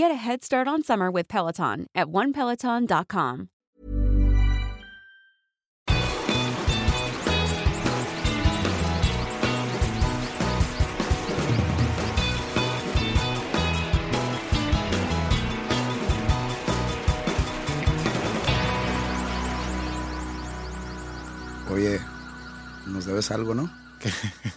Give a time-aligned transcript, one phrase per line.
[0.00, 3.48] Get a head start on summer with Peloton at onepeloton.com.
[21.68, 22.00] Oye,
[22.86, 23.70] nos debes algo, ¿no?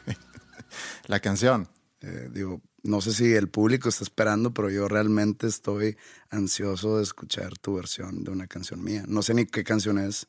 [1.08, 1.68] La canción.
[2.00, 5.98] Eh, digo, no sé si el público está esperando, pero yo realmente estoy
[6.30, 9.06] ansioso de escuchar tu versión de una canción mía.
[9.08, 10.28] No sé ni qué canción es.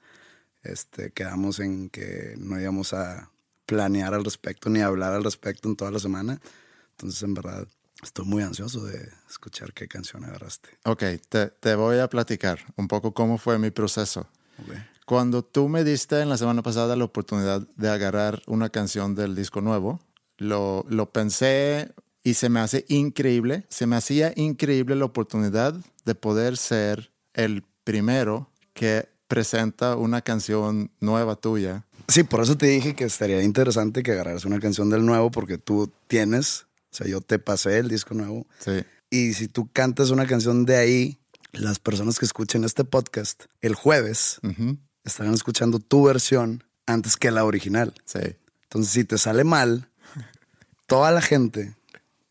[0.62, 3.30] Este, quedamos en que no íbamos a
[3.66, 6.40] planear al respecto ni hablar al respecto en toda la semana.
[6.92, 7.66] Entonces, en verdad,
[8.02, 10.68] estoy muy ansioso de escuchar qué canción agarraste.
[10.84, 14.28] Ok, te, te voy a platicar un poco cómo fue mi proceso.
[14.62, 14.76] Ok.
[15.06, 19.34] Cuando tú me diste en la semana pasada la oportunidad de agarrar una canción del
[19.34, 20.00] disco nuevo,
[20.38, 21.92] lo, lo pensé
[22.24, 27.62] y se me hace increíble, se me hacía increíble la oportunidad de poder ser el
[27.84, 31.84] primero que presenta una canción nueva tuya.
[32.08, 35.58] Sí, por eso te dije que estaría interesante que agarraras una canción del nuevo, porque
[35.58, 38.46] tú tienes, o sea, yo te pasé el disco nuevo.
[38.58, 41.18] Sí, Y si tú cantas una canción de ahí,
[41.52, 44.76] las personas que escuchen este podcast el jueves Ujú.
[45.04, 47.92] estarán escuchando tu versión antes que la original.
[48.06, 48.18] sí.
[48.64, 49.88] Entonces, si te sale mal,
[50.86, 51.76] toda la gente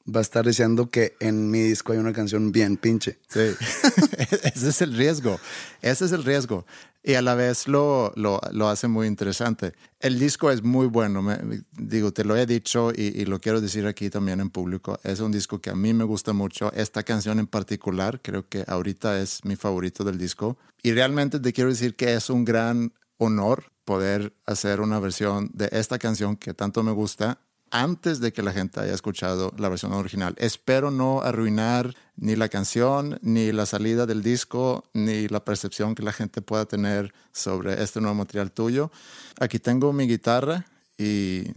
[0.06, 3.20] va a estar diciendo que en mi disco hay una canción bien pinche.
[3.30, 3.40] Sí,
[4.44, 5.40] ese es el riesgo,
[5.82, 6.66] ese es el riesgo.
[7.06, 9.74] Y a la vez lo, lo, lo hace muy interesante.
[10.00, 11.40] El disco es muy bueno, me-
[11.74, 14.98] digo, te lo he dicho y, y lo quiero decir aquí también en público.
[15.04, 16.72] Es un disco que a mí me gusta mucho.
[16.74, 20.58] Esta canción en particular creo que ahorita es mi favorito del disco.
[20.82, 25.68] Y realmente te quiero decir que es un gran honor poder hacer una versión de
[25.74, 27.40] esta canción que tanto me gusta
[27.74, 30.36] antes de que la gente haya escuchado la versión original.
[30.38, 36.04] Espero no arruinar ni la canción, ni la salida del disco, ni la percepción que
[36.04, 38.92] la gente pueda tener sobre este nuevo material tuyo.
[39.40, 40.68] Aquí tengo mi guitarra
[41.00, 41.48] y,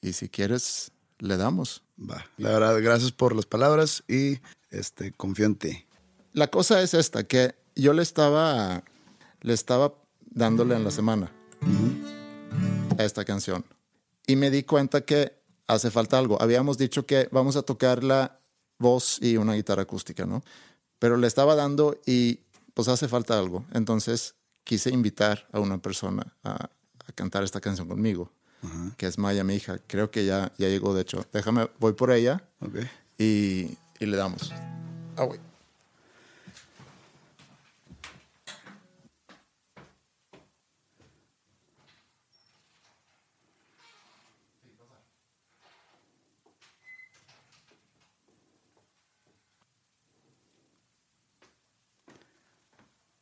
[0.00, 1.82] y si quieres, le damos.
[2.00, 2.24] Va.
[2.38, 4.38] La verdad, gracias por las palabras y
[4.70, 5.84] este, confío en ti.
[6.32, 8.82] La cosa es esta, que yo le estaba,
[9.42, 9.92] le estaba
[10.30, 11.30] dándole en la semana
[12.98, 13.66] a esta canción
[14.26, 15.37] y me di cuenta que
[15.68, 16.40] hace falta algo.
[16.42, 18.40] Habíamos dicho que vamos a tocar la
[18.78, 20.42] voz y una guitarra acústica, ¿no?
[20.98, 22.40] Pero le estaba dando y
[22.74, 23.64] pues hace falta algo.
[23.72, 24.34] Entonces
[24.64, 26.50] quise invitar a una persona a,
[27.06, 28.32] a cantar esta canción conmigo,
[28.96, 29.78] que es Maya, mi hija.
[29.86, 31.24] Creo que ya, ya llegó, de hecho.
[31.32, 32.76] Déjame, voy por ella Ok.
[33.18, 34.52] y, y le damos.
[35.16, 35.40] Ah, güey.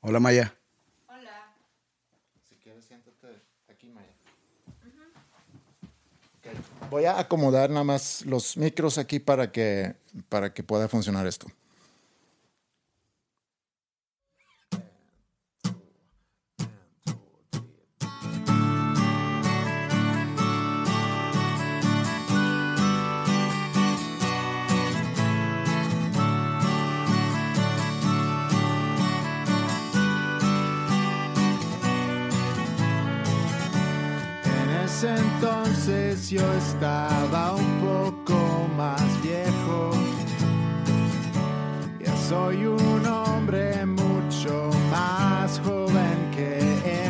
[0.09, 0.55] Hola, Maya.
[2.49, 4.15] Si quieres, siéntate aquí, Maya.
[6.89, 9.97] Voy a acomodar nada más los micros aquí para que,
[10.28, 11.49] para que pueda funcionar esto.
[36.77, 39.91] Estaba un poco más viejo.
[42.05, 46.59] Ya soy un hombre mucho más joven que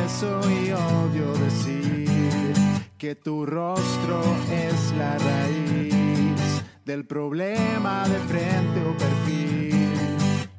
[0.04, 2.54] eso y odio decir
[2.96, 4.20] que tu rostro
[4.52, 9.74] es la raíz del problema de frente o perfil.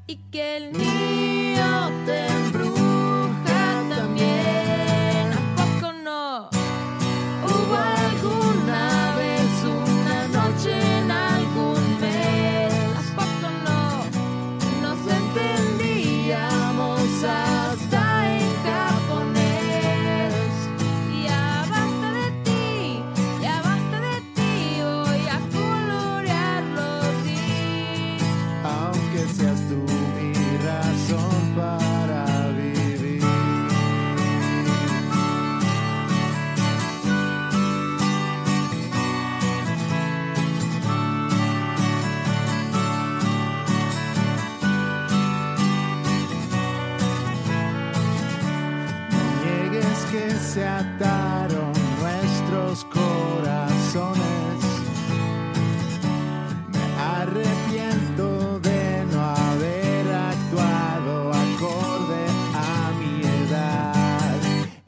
[0.07, 2.46] y que el niño te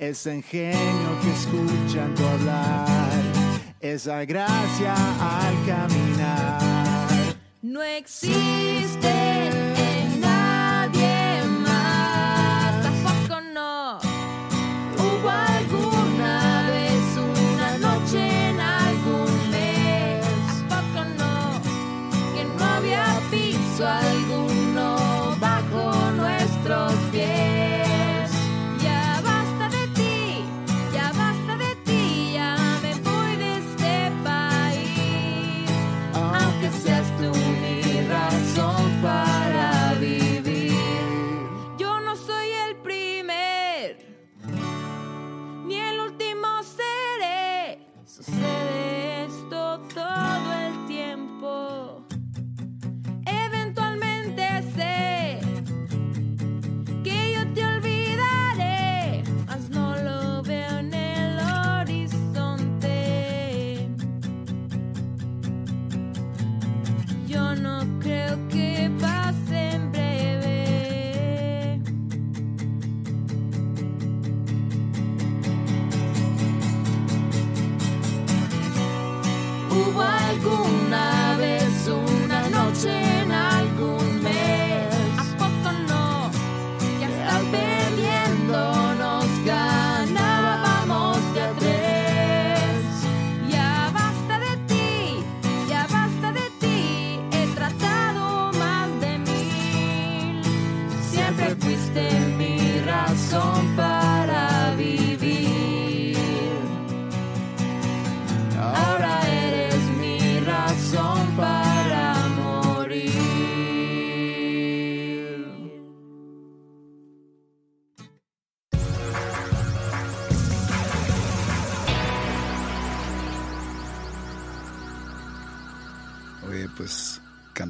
[0.09, 3.21] ese ingenio que escuchan hablar,
[3.79, 6.59] esa gracia al caminar.
[7.61, 9.69] No existe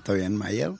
[0.09, 0.73] canta bien Maya.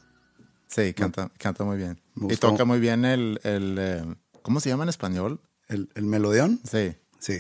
[0.68, 2.00] Sí, canta, canta muy bien.
[2.30, 4.04] Y toca muy bien el, el, eh,
[4.42, 5.40] ¿cómo se llama en español?
[5.68, 6.60] El, el melodión.
[6.70, 6.96] Sí.
[7.20, 7.40] Sí.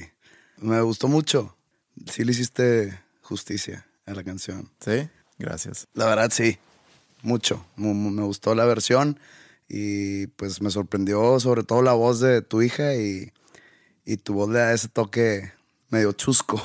[0.57, 1.55] Me gustó mucho.
[2.11, 4.69] Sí le hiciste justicia a la canción.
[4.79, 5.87] Sí, gracias.
[5.93, 6.57] La verdad, sí.
[7.21, 7.65] Mucho.
[7.75, 9.19] Mu- mu- Me gustó la versión
[9.67, 13.31] y pues me sorprendió sobre todo la voz de tu hija y,
[14.05, 15.51] y tu voz le da ese toque
[15.89, 16.61] medio chusco.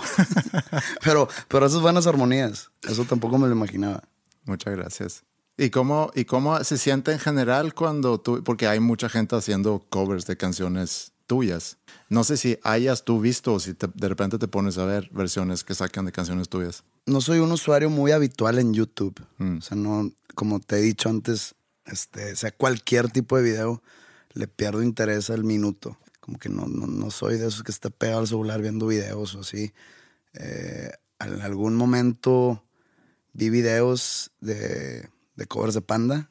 [1.05, 2.71] pero, pero esas buenas armonías.
[2.83, 4.03] Eso tampoco me lo imaginaba.
[4.45, 5.25] Muchas gracias.
[5.57, 9.85] ¿Y cómo, ¿Y cómo se siente en general cuando tú, porque hay mucha gente haciendo
[9.89, 11.79] covers de canciones tuyas?
[12.09, 15.09] No sé si hayas tú visto o si te- de repente te pones a ver
[15.13, 16.83] versiones que sacan de canciones tuyas.
[17.07, 19.21] no soy un usuario muy habitual en YouTube.
[19.39, 21.55] O sea, no, como te he dicho antes,
[21.87, 23.83] este, o sea, cualquier tipo de video
[24.33, 25.99] le pierdo interés al minuto.
[26.21, 29.35] Como que no, no, no soy de esos que está pegado al celular viendo videos
[29.37, 29.73] o así.
[30.33, 32.64] Eh, en algún momento
[33.35, 36.31] vi videos de, de covers de Panda,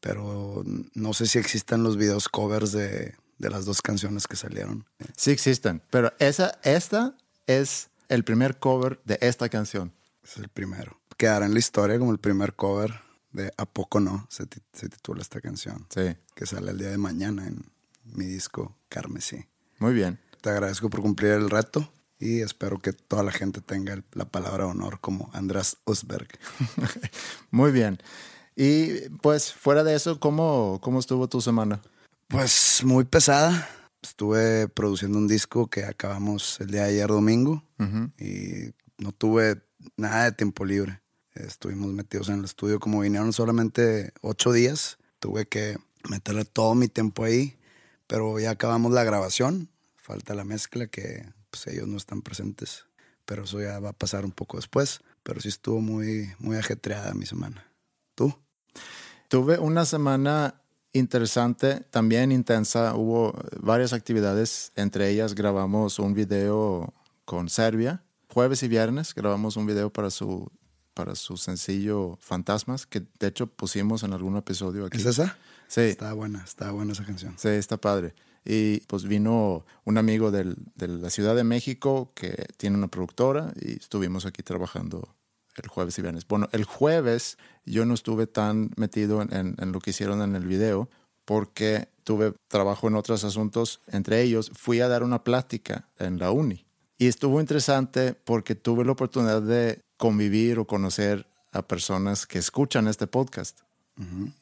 [0.00, 0.62] pero
[0.94, 4.84] no sé si existan los videos covers de, de las dos canciones que salieron.
[5.16, 7.16] Sí existen, pero esa, esta
[7.46, 9.92] es el primer cover de esta canción.
[10.22, 10.98] Es el primero.
[11.16, 12.92] Quedará en la historia como el primer cover
[13.32, 16.98] de A poco no, se, se titula esta canción, Sí, que sale el día de
[16.98, 17.64] mañana en
[18.04, 19.44] mi disco Carmesí.
[19.78, 20.18] muy bien.
[20.40, 21.90] Te agradezco por cumplir el reto
[22.24, 26.28] y espero que toda la gente tenga la palabra honor como András Osberg.
[27.50, 27.98] Muy bien.
[28.56, 31.82] Y pues fuera de eso, ¿cómo, cómo estuvo tu semana?
[32.28, 33.68] Pues muy pesada.
[34.00, 37.62] Estuve produciendo un disco que acabamos el día de ayer domingo
[38.18, 39.62] y no tuve
[39.96, 41.02] nada de tiempo libre.
[41.34, 44.96] Estuvimos metidos en el estudio como vinieron solamente ocho días.
[45.18, 45.76] Tuve que
[46.08, 47.58] meterle todo mi tiempo ahí,
[48.06, 49.68] pero ya acabamos la grabación.
[49.96, 52.86] Falta la mezcla que pues, ellos no están presentes,
[53.24, 55.00] pero eso ya va a pasar un poco después.
[55.22, 57.64] Pero sí estuvo muy, muy ajetreada mi semana.
[58.14, 58.34] ¿Tú?
[59.28, 60.60] Tuve una semana
[60.92, 62.94] interesante, también intensa.
[62.94, 64.72] Hubo varias actividades.
[64.76, 66.92] Entre ellas grabamos un video
[67.24, 68.02] con Serbia.
[68.28, 70.50] Jueves y viernes grabamos un video para su,
[70.92, 74.98] para su sencillo Fantasmas, que de hecho pusimos en algún episodio aquí.
[74.98, 75.36] ¿Es esa?
[75.68, 77.34] Sí, Está buena, está buena esa canción.
[77.38, 78.14] sí, está padre.
[78.44, 83.72] Y pues vino un amigo de la Ciudad de México que tiene una productora y
[83.78, 85.14] estuvimos aquí trabajando
[85.56, 86.26] el jueves y viernes.
[86.26, 90.46] Bueno, el jueves yo no estuve tan metido en- en lo que hicieron en el
[90.46, 90.90] video
[91.24, 93.80] porque tuve trabajo en otros asuntos.
[93.86, 96.66] Entre ellos, fui a dar una plática en la uni.
[96.98, 102.88] Y estuvo interesante porque tuve la oportunidad de convivir o conocer a personas que escuchan
[102.88, 103.60] este podcast.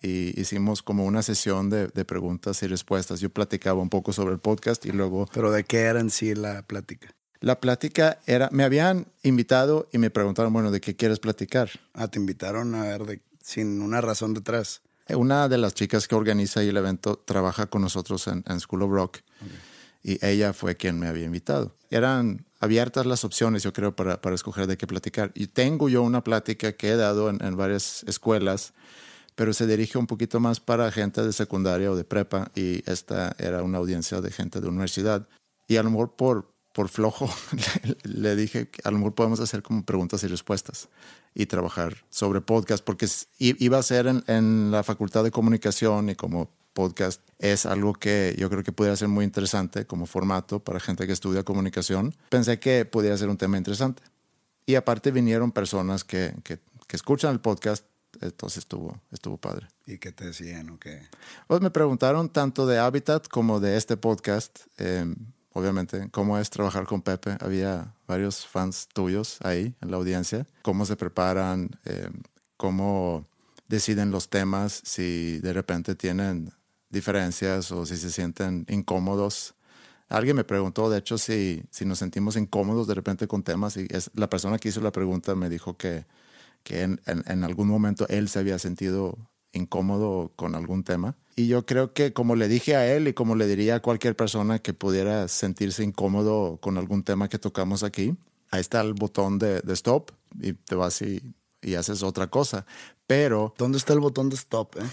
[0.03, 3.21] Y hicimos como una sesión de, de preguntas y respuestas.
[3.21, 6.35] Yo platicaba un poco sobre el podcast y luego Pero ¿de qué era en sí
[6.35, 7.15] la plática?
[7.43, 11.71] la plática era, me habían invitado y me preguntaron, bueno, ¿de qué quieres platicar?
[11.93, 14.81] Ah, te invitaron a ver de, sin una razón detrás.
[15.09, 18.83] Una de las chicas que organiza ahí el evento trabaja con nosotros en, en School
[18.83, 19.19] of Rock
[20.05, 21.75] y ella fue quien me había invitado.
[21.91, 25.33] Eran abiertas las opciones, yo creo, para, para escoger de qué platicar.
[25.35, 28.73] Y tengo yo una plática que he dado en, en varias escuelas,
[29.35, 33.35] pero se dirige un poquito más para gente de secundaria o de prepa y esta
[33.39, 35.29] era una audiencia de gente de universidad.
[35.69, 39.41] Y a lo mejor por, por flojo le, le dije que a lo mejor podemos
[39.41, 40.89] hacer como preguntas y respuestas
[41.35, 43.07] y trabajar sobre podcast, porque
[43.39, 48.35] iba a ser en, en la Facultad de Comunicación y como podcast es algo que
[48.39, 52.15] yo creo que pudiera ser muy interesante como formato para gente que estudia comunicación.
[52.29, 54.03] Pensé que pudiera ser un tema interesante.
[54.65, 57.85] Y aparte vinieron personas que, que, que escuchan el podcast,
[58.21, 59.69] entonces estuvo, estuvo padre.
[59.87, 61.03] ¿Y qué te decían o qué?
[61.47, 64.61] Pues me preguntaron tanto de Habitat como de este podcast.
[64.79, 65.15] eh,
[65.55, 67.37] obviamente, cómo es trabajar con Pepe.
[67.41, 70.47] Había varios fans tuyos ahí en la audiencia.
[70.63, 72.09] Cómo se preparan, eh,
[72.57, 73.27] cómo
[73.69, 76.53] deciden los temas, si de repente tienen
[76.91, 79.55] diferencias o si se sienten incómodos.
[80.09, 83.87] Alguien me preguntó, de hecho, si, si nos sentimos incómodos de repente con temas y
[83.91, 86.05] es, la persona que hizo la pregunta me dijo que,
[86.63, 89.19] que en, en- en algún momento él se había sentido
[89.53, 91.17] incómodo con algún tema.
[91.37, 94.17] Y yo creo que como le dije a él y como le diría a cualquier
[94.17, 98.15] persona que pudiera sentirse incómodo con algún tema que tocamos aquí,
[98.51, 101.23] ahí está el botón de, de stop y te vas y,
[101.63, 102.67] y haces otra cosa.
[103.07, 104.85] Pero ¿Dónde está el botón de stop, eh?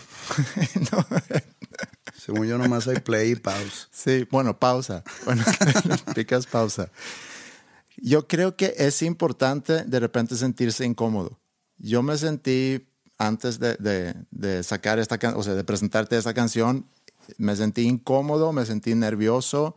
[2.17, 3.88] Según yo nomás hay play y pause.
[3.91, 5.03] Sí, bueno, pausa.
[5.25, 5.43] Bueno,
[6.15, 6.89] picas pausa.
[7.97, 11.39] Yo creo que es importante de repente sentirse incómodo.
[11.79, 16.33] Yo me sentí antes de, de- de sacar esta canción, o sea, de presentarte esta
[16.33, 16.86] canción,
[17.38, 19.75] me sentí incómodo, me sentí nervioso,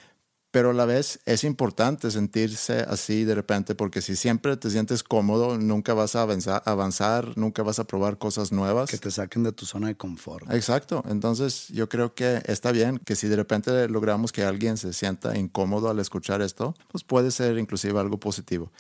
[0.50, 5.02] pero a la vez es importante sentirse así de repente, porque si siempre te sientes
[5.02, 8.90] cómodo, nunca vas a avanzar, avanzar nunca vas a probar cosas nuevas.
[8.90, 10.50] Que te saquen de tu zona de confort.
[10.52, 11.02] Exacto.
[11.08, 15.36] Entonces yo creo que está bien que si de repente logramos que alguien se sienta
[15.38, 18.70] incómodo al escuchar esto, pues puede ser inclusive algo positivo.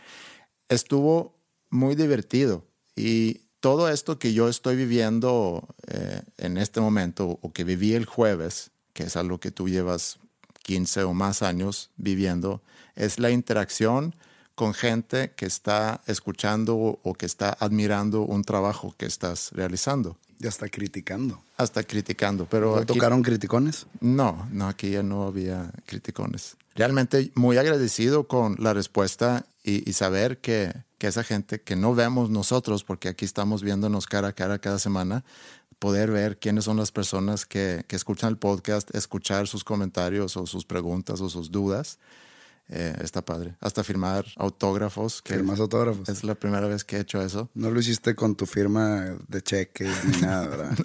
[0.68, 1.34] Estuvo
[1.70, 7.64] muy divertido y todo esto que yo estoy viviendo eh, en este momento o que
[7.64, 10.18] viví el jueves, que es algo que tú llevas
[10.64, 12.60] 15 o más años viviendo,
[12.96, 14.14] es la interacción
[14.54, 20.50] con gente que está escuchando o que está admirando un trabajo que estás realizando Ya
[20.50, 21.40] está criticando.
[21.56, 23.86] hasta criticando, pero ¿No aquí- tocaron criticones?
[24.00, 26.56] no, no, aquí ya no había criticones.
[26.74, 31.94] Realmente muy agradecido con la respuesta y, y saber que, que esa gente que no
[31.94, 35.24] vemos nosotros, porque aquí estamos viéndonos cara a cara cada semana,
[35.78, 40.46] poder ver quiénes son las personas que, que escuchan el podcast, escuchar sus comentarios o
[40.46, 41.98] sus preguntas o sus dudas,
[42.68, 43.56] eh, está padre.
[43.60, 46.08] Hasta firmar autógrafos, que ¿Firmas autógrafos?
[46.08, 47.50] es la primera vez que he hecho eso.
[47.54, 50.78] No lo hiciste con tu firma de cheques ni nada, ¿verdad?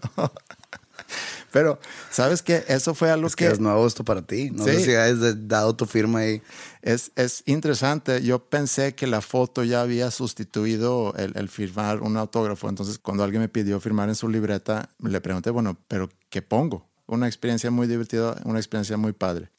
[1.51, 1.79] Pero,
[2.11, 2.63] ¿sabes qué?
[2.67, 4.51] Eso fue algo Es que es nuevo esto para ti.
[4.51, 4.85] No sé Sí.
[4.85, 6.41] si has dado tu firma ahí.
[6.81, 8.21] Es, es interesante.
[8.21, 12.69] Yo pensé que la foto ya había sustituido el, el firmar un autógrafo.
[12.69, 16.87] Entonces, cuando alguien me pidió firmar en su libreta, le pregunté, bueno, ¿pero qué pongo?
[17.07, 19.49] Una experiencia muy divertida, una experiencia muy padre.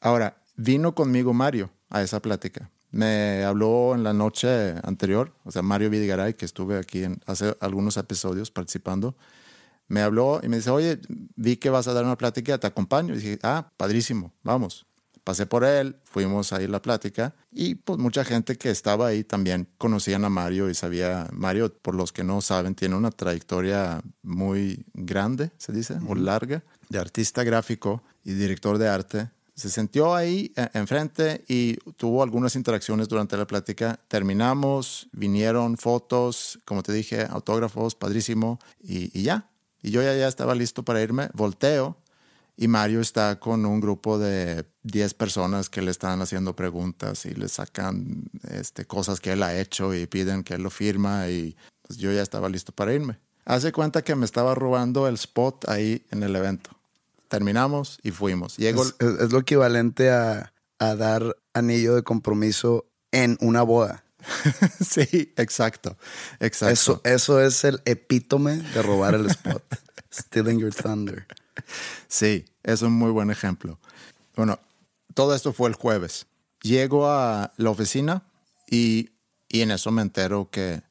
[0.00, 2.70] Ahora, vino conmigo Mario a esa plática.
[2.90, 7.54] Me habló en la noche anterior, o sea, Mario Vidigaray, que estuve aquí en, hace
[7.60, 9.14] algunos episodios participando.
[9.88, 11.00] Me habló y me dice, oye,
[11.34, 13.14] vi que vas a dar una plática, te acompaño.
[13.14, 14.86] Y dije, ah, padrísimo, vamos.
[15.24, 19.24] Pasé por él, fuimos ahí a la plática y pues mucha gente que estaba ahí
[19.24, 24.00] también conocían a Mario y sabía, Mario, por los que no saben, tiene una trayectoria
[24.22, 29.28] muy grande, se dice, o larga, de artista gráfico y director de arte.
[29.54, 34.00] Se sintió ahí eh, enfrente y tuvo algunas interacciones durante la plática.
[34.08, 39.50] Terminamos, vinieron fotos, como te dije, autógrafos, padrísimo, y, y ya.
[39.88, 41.96] Y yo ya, ya estaba listo para irme, volteo
[42.58, 47.30] y Mario está con un grupo de 10 personas que le están haciendo preguntas y
[47.32, 51.56] le sacan este, cosas que él ha hecho y piden que él lo firma y
[51.86, 53.18] pues yo ya estaba listo para irme.
[53.46, 56.68] Hace cuenta que me estaba robando el spot ahí en el evento.
[57.28, 58.56] Terminamos y fuimos.
[58.58, 64.04] Llego, Es, es- lo equivalente a, a dar anillo de compromiso en una boda.
[64.84, 65.96] sí, exacto,
[66.40, 66.72] exacto.
[66.72, 69.62] Eso, eso es el epítome de robar el spot.
[70.12, 71.26] Stealing your thunder.
[72.08, 73.78] Sí, es un muy buen ejemplo.
[74.36, 74.58] Bueno,
[75.14, 76.26] todo esto fue el jueves.
[76.62, 78.24] Llego a la oficina
[78.68, 79.10] y,
[79.48, 80.82] y en eso me entero que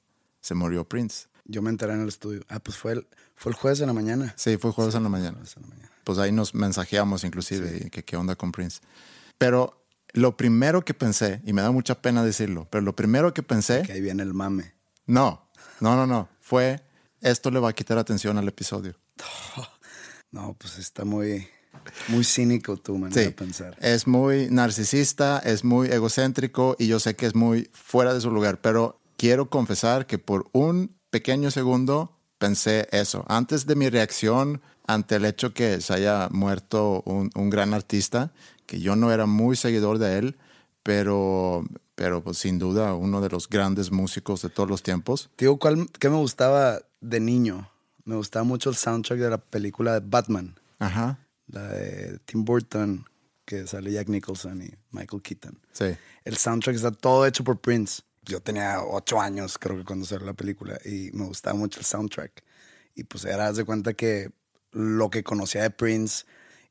[0.41, 1.27] se murió Prince.
[1.45, 2.43] Yo me enteré en el estudio.
[2.49, 4.33] Ah, pues fue el, Fue el jueves en la mañana.
[4.37, 5.33] Sí, fue jueves en la mañana.
[5.33, 5.91] Jueves en la mañana.
[6.03, 8.79] Pues ahí nos mensajeamos inclusive, y que qué onda con Prince.
[9.37, 13.43] Pero lo primero que pensé, y me da mucha pena decirlo, pero lo primero que
[13.43, 14.73] pensé, Que ahí viene el mame.
[15.05, 15.49] no,
[15.79, 16.81] no, no, no, fue
[17.21, 18.95] esto le va a quitar atención al episodio.
[20.31, 21.47] No, pues está muy,
[22.09, 23.77] muy cínico tu manera Sí, de pensar.
[23.79, 28.29] es muy narcisista, es muy egocéntrico y yo sé que es muy fuera de su
[28.29, 33.23] lugar, pero quiero confesar que por un pequeño segundo pensé eso.
[33.29, 38.31] Antes de mi reacción ante el hecho que se haya muerto un, un gran artista,
[38.67, 40.37] que yo no era muy seguidor de él,
[40.83, 45.31] pero, pero pues sin duda uno de los grandes músicos de todos los tiempos.
[45.37, 47.69] Digo, ¿cuál, ¿qué me gustaba de niño?
[48.05, 53.05] Me gustaba mucho el soundtrack de la película de Batman, Ajá, la de Tim Burton,
[53.45, 55.59] que sale Jack Nicholson y Michael Keaton.
[55.71, 55.95] sí.
[56.23, 58.01] El soundtrack está todo hecho por Prince.
[58.23, 61.85] Yo tenía ocho años, creo que cuando salió la película, y me gustaba mucho el
[61.85, 62.43] soundtrack.
[62.95, 64.31] Y pues era, de cuenta que
[64.73, 66.25] lo que conocía de Prince,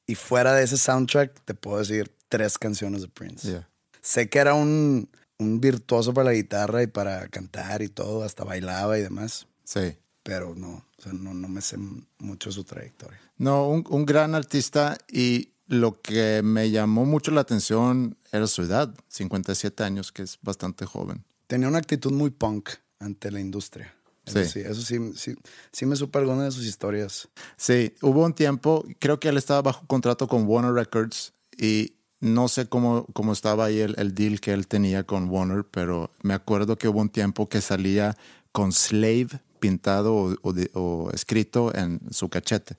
[0.06, 3.48] y fuera de ese soundtrack, te puedo decir tres canciones de Prince.
[3.48, 3.68] Yeah.
[4.00, 5.08] Sé que era un,
[5.38, 9.96] un virtuoso para la guitarra y para cantar y todo, hasta bailaba y demás, Sí.
[10.22, 11.76] pero no, o sea, no, no me sé
[12.18, 13.20] mucho su trayectoria.
[13.38, 18.62] No, un, un gran artista y lo que me llamó mucho la atención era su
[18.62, 21.24] edad, 57 años, que es bastante joven.
[21.48, 23.92] Tenía una actitud muy punk ante la industria.
[24.26, 24.60] Eso Sí.
[24.60, 25.34] eso sí, sí,
[25.72, 27.28] sí me supe alguna de sus historias.
[27.56, 32.48] Sí, hubo un tiempo, creo que él estaba bajo contrato con Warner Records y no
[32.48, 36.34] sé cómo, cómo estaba ahí el, el deal que él tenía con Warner, pero me
[36.34, 38.16] acuerdo que hubo un tiempo que salía
[38.52, 39.28] con Slave
[39.60, 42.76] pintado o, o de- o escrito en su cachete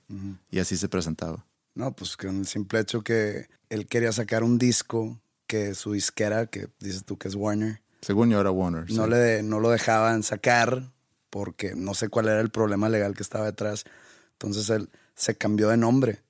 [0.50, 1.44] y así se presentaba.
[1.74, 6.46] No, pues con el simple hecho que él quería sacar un disco que su disquera,
[6.46, 8.90] que dices tú que es Warner, Según yo era Warner.
[8.92, 9.10] no, sí.
[9.10, 10.92] le, no lo dejaban sacar
[11.30, 13.84] porque no sé cuál era el problema legal que estaba detrás.
[14.32, 16.22] Entonces él se cambió de nombre,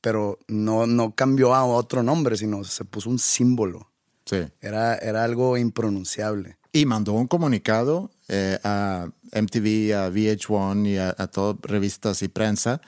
[0.00, 3.90] pero no, no cambió a otro nombre, sino se puso un símbolo.
[4.24, 4.46] Sí.
[4.60, 6.56] Era, era algo impronunciable.
[6.72, 12.28] Y mandó un comunicado eh, a MTV, a VH1 y a, a todas revistas y
[12.28, 12.80] prensa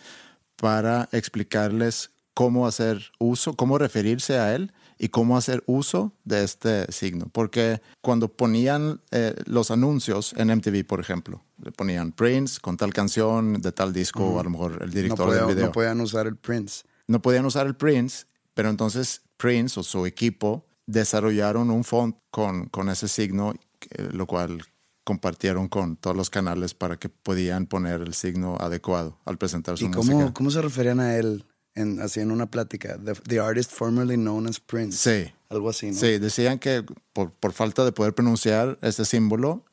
[0.57, 6.91] para explicarles cómo hacer uso, cómo referirse a él y cómo hacer uso de este
[6.93, 7.27] signo.
[7.33, 12.93] Porque cuando ponían eh, los anuncios en MTV, por ejemplo, le ponían Prince con tal
[12.93, 15.73] canción de tal disco, o a lo mejor el No, director podía- del video no
[15.73, 16.85] podían usar el Prince.
[17.09, 22.67] no podían usar el Prince, pero entonces Prince o su equipo desarrollaron un font con,
[22.67, 23.55] con ese signo,
[24.13, 24.63] lo cual
[25.05, 29.87] compartieron con todos los canales para que podían poner el signo adecuado al presentar su
[29.87, 30.15] ¿Y música.
[30.15, 32.99] cómo, cómo se referían a él en, así en una plática?
[33.05, 34.99] The, the artist formerly known as Prince.
[34.99, 35.33] Sí.
[35.49, 35.95] Algo así, ¿no?
[35.99, 39.65] Sí, decían que por, por falta de poder pronunciar este símbolo,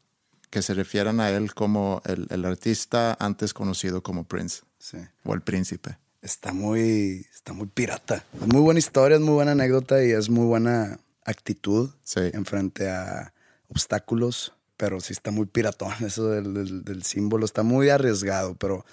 [0.49, 4.97] que se refieran a él como el, el artista antes conocido como Prince Sí.
[5.23, 5.97] o el príncipe.
[6.21, 8.25] Está muy, está muy pirata.
[8.41, 12.21] Es muy buena historia, es muy buena anécdota y es muy buena actitud Sí.
[12.33, 13.33] en frente a
[13.69, 17.45] obstáculos, pero sí está muy piratón eso del, del- del símbolo.
[17.45, 18.85] Está muy arriesgado, pero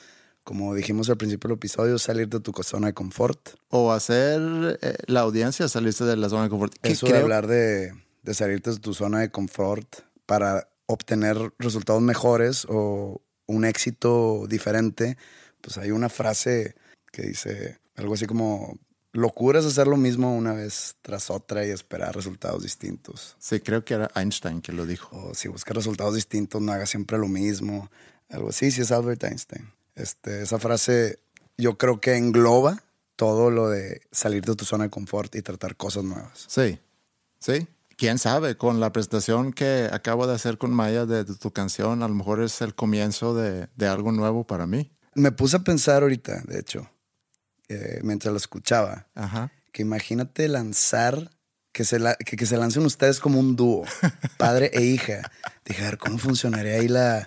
[0.47, 3.51] como dijimos al principio del episodio, salir de tu zona de confort.
[3.69, 6.73] O hacer eh, la audiencia salirse de la zona de confort.
[6.85, 9.89] Eso de creo- hablar de, de salirte de tu zona de confort
[10.25, 15.17] para obtener resultados mejores o un éxito diferente,
[15.61, 16.77] pues hay una frase
[17.11, 18.79] que dice algo así como,
[19.13, 23.35] locura es hacer lo mismo una vez tras otra y esperar resultados distintos.
[23.41, 25.17] Sí, creo que era Einstein que lo dijo.
[25.17, 27.91] O si buscas resultados distintos, no hagas siempre lo mismo.
[28.29, 29.73] Algo así, sí es Albert Einstein.
[29.97, 31.19] Este, esa frase
[31.59, 32.83] yo creo que engloba
[33.17, 36.45] todo lo de salir de tu zona de confort y tratar cosas nuevas.
[36.49, 36.79] Sí,
[37.41, 37.67] sí.
[37.97, 42.03] Quién sabe, con la presentación que acabo de hacer con Maya de, de tu canción,
[42.03, 44.93] a lo mejor es el comienzo de, de algo nuevo para mí.
[45.15, 46.91] Me puse a pensar ahorita, de hecho,
[47.69, 49.51] eh, mientras lo escuchaba, Ajá.
[49.73, 51.31] que imagínate lanzar,
[51.73, 53.85] que se, la- que, que se lancen ustedes como un dúo,
[54.37, 55.33] padre e hija.
[55.65, 57.27] Dije, a ver, ¿cómo funcionaría ahí la...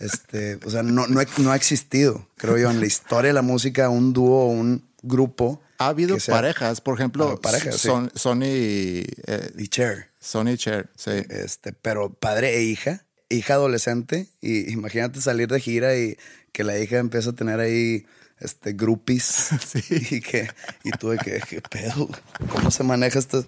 [0.00, 3.34] Este, o sea, no, no, ha- no ha existido, creo yo, en la historia de
[3.34, 5.60] la música, un dúo o un grupo.
[5.78, 7.86] Ha habido sea- parejas, por ejemplo, Ah, parejas, sí.
[7.88, 10.08] Son- Sony, eh, Y Cher.
[10.18, 11.12] Sony Cher, sí.
[11.28, 16.16] Este, pero padre e hija, hija adolescente, y imagínate salir de gira y
[16.52, 18.06] que la hija empieza a tener ahí
[18.40, 19.48] este groupies
[19.90, 20.50] y que
[20.82, 22.08] y tú de que qué pedo,
[22.50, 23.42] cómo se maneja esta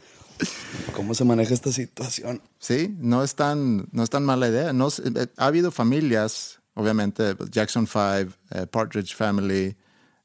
[0.94, 2.42] cómo se maneja esta situación.
[2.59, 4.72] Sí, no es tan, no es tan mala idea.
[4.72, 9.76] No, eh, ha habido familias, obviamente, Jackson 5, eh, Partridge Family,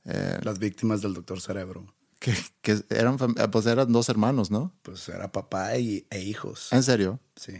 [0.05, 1.85] eh, Las víctimas del doctor Cerebro,
[2.19, 4.73] que, que eran, pues eran dos hermanos, ¿no?
[4.81, 6.71] pues era papá y, e hijos.
[6.71, 7.19] ¿En serio?
[7.35, 7.53] Sí.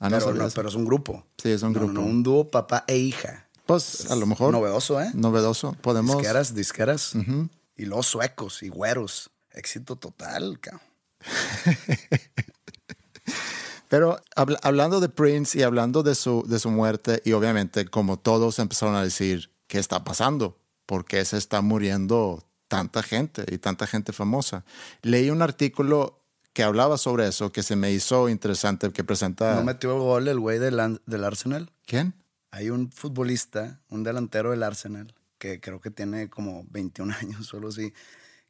[0.00, 1.26] Ah, pero, no, pero es un grupo.
[1.42, 1.92] Sí, es un No, grupo.
[1.94, 3.48] no, un dúo papá e hija.
[3.66, 4.52] Pues a lo mejor.
[4.52, 5.10] Novedoso, ¿eh?
[5.14, 5.72] Novedoso.
[5.82, 6.16] Podemos.
[6.16, 7.12] Disqueras, disqueras.
[7.76, 9.30] Y los suecos y güeros.
[9.50, 10.87] Éxito total, cabrón.
[13.88, 18.18] Pero habla- hablando de Prince y hablando de su, de su muerte, y obviamente, como
[18.18, 20.58] todos empezaron a decir, ¿qué está pasando?
[20.84, 24.64] ¿Por qué se está muriendo tanta gente y tanta gente famosa?
[25.02, 29.54] Leí un artículo que hablaba sobre eso, que se me hizo interesante, que presenta...
[29.54, 31.70] ¿No metió el gol el güey del, del Arsenal?
[31.86, 32.14] ¿Quién?
[32.50, 37.68] Hay un futbolista, un delantero del Arsenal, que creo que tiene como 21 años, solo
[37.68, 37.94] así,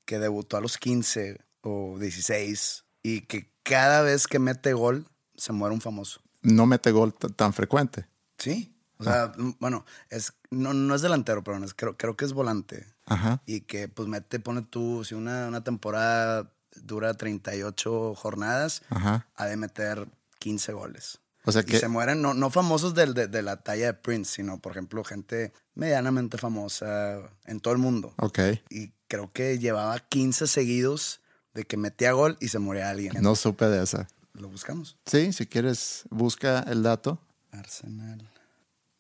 [0.05, 5.53] que debutó a los 15 o 16 y que cada vez que mete gol se
[5.53, 6.21] muere un famoso.
[6.43, 8.07] No mete gol tan frecuente.
[8.39, 8.75] Sí.
[8.99, 12.33] O sea, mm, bueno, es, no, no es delantero, perdón, es- creo, creo que es
[12.33, 12.87] volante.
[13.07, 13.43] Ajá.
[13.47, 16.53] Y que pues mete, pone tú, si una, una temporada
[16.83, 19.27] dura 38 jornadas, Ajá.
[19.37, 20.09] ha de meter
[20.41, 21.21] 15 goles.
[21.45, 21.79] O sea Y que...
[21.79, 25.53] se mueren, no, no famosos de, de la talla de Prince, sino, por ejemplo, gente
[25.75, 28.13] medianamente famosa en todo el mundo.
[28.19, 28.39] Ok.
[28.69, 31.21] Y creo que llevaba 15 seguidos
[31.55, 33.13] de que metía gol y se moría alguien.
[33.23, 34.09] No supe de esa.
[34.35, 34.97] Lo buscamos.
[35.07, 37.21] Sí, si quieres, busca el dato.
[37.51, 38.31] Arsenal,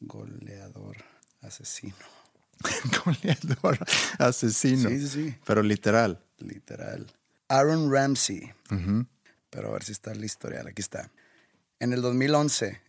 [0.00, 0.96] goleador,
[1.42, 1.94] asesino.
[3.04, 3.78] Goleador,
[4.18, 4.88] asesino.
[4.88, 5.36] Sí, sí, sí.
[5.44, 6.24] Pero literal.
[6.38, 7.06] Literal.
[7.48, 8.52] Aaron Ramsey.
[9.50, 10.66] Pero a ver si está el historial.
[10.66, 11.10] Aquí está.
[11.78, 12.80] En el 2011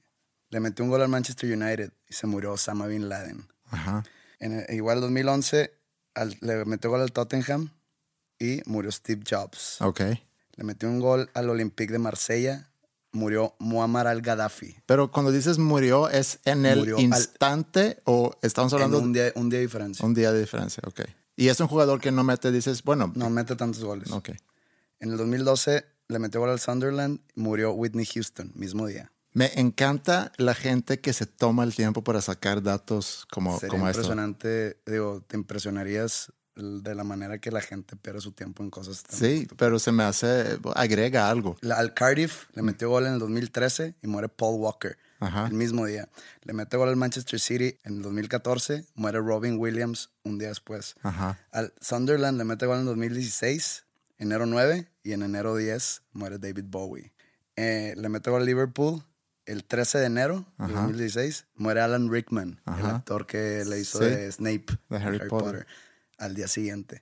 [0.50, 3.48] le metió un gol al Manchester United y se murió Osama Bin Laden.
[3.70, 4.04] Ajá.
[4.40, 5.72] En el- igual 2011
[6.16, 7.70] al- le metió gol al Tottenham
[8.40, 9.82] y murió Steve Jobs.
[9.82, 10.02] Ok.
[10.56, 12.72] Le metió un gol al Olympique de Marsella,
[13.12, 14.76] murió Muammar al-Gaddafi.
[14.86, 19.14] Pero cuando dices murió, ¿es en el Murió al- instante o estamos En hablando un
[19.14, 20.06] día, un día de diferencia.
[20.06, 20.82] un día de diferencia?
[20.86, 21.02] Ok.
[21.36, 24.12] Y es un jugador que no mete, dices, bueno, No mete tantos goles.
[24.12, 24.30] ok.
[25.00, 29.12] En el 2012 le metió gol al Sunderland, murió Whitney Houston, mismo día.
[29.32, 33.88] Me encanta la gente que se toma el tiempo para sacar datos como, Sería como
[33.88, 34.00] esto.
[34.02, 39.04] impresionante, digo, te impresionarías de la manera que la gente pierde su tiempo en cosas
[39.04, 39.56] tan Sí, estúpidas.
[39.58, 41.58] pero se me hace, agrega algo.
[41.62, 45.48] La- al Cardiff le metió gol en el 2013 y muere Paul Walker Ajá.
[45.48, 46.08] el mismo día.
[46.44, 50.96] Le metió gol al Manchester City en el 2014, muere Robin Williams un día después.
[51.04, 51.40] Ajá.
[51.52, 53.86] Al Sunderland le mete gol en el 2016,
[54.18, 57.14] enero 9, y en enero 10 muere David Bowie.
[57.56, 59.04] Eh, le mete gol al Liverpool
[59.46, 60.74] el 13 de enero de Ajá.
[60.74, 62.96] 2016, muere Alan Rickman, el Ajá.
[62.98, 64.06] actor que le hizo Sí.
[64.06, 65.66] de Snape De en Harry Potter.
[66.20, 67.02] Al día siguiente.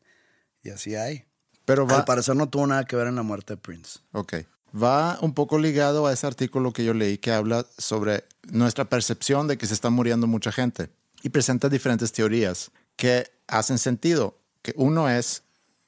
[0.63, 1.25] Y así hay.
[1.65, 3.99] Pero va, Al parecer no tuvo nada que ver en la muerte de Prince.
[4.13, 4.35] Ok.
[4.81, 9.47] Va un poco ligado a ese artículo que yo leí que habla sobre nuestra percepción
[9.47, 10.89] de que se está muriendo mucha gente
[11.23, 14.37] y presenta diferentes teorías que hacen sentido.
[14.61, 15.43] Que uno es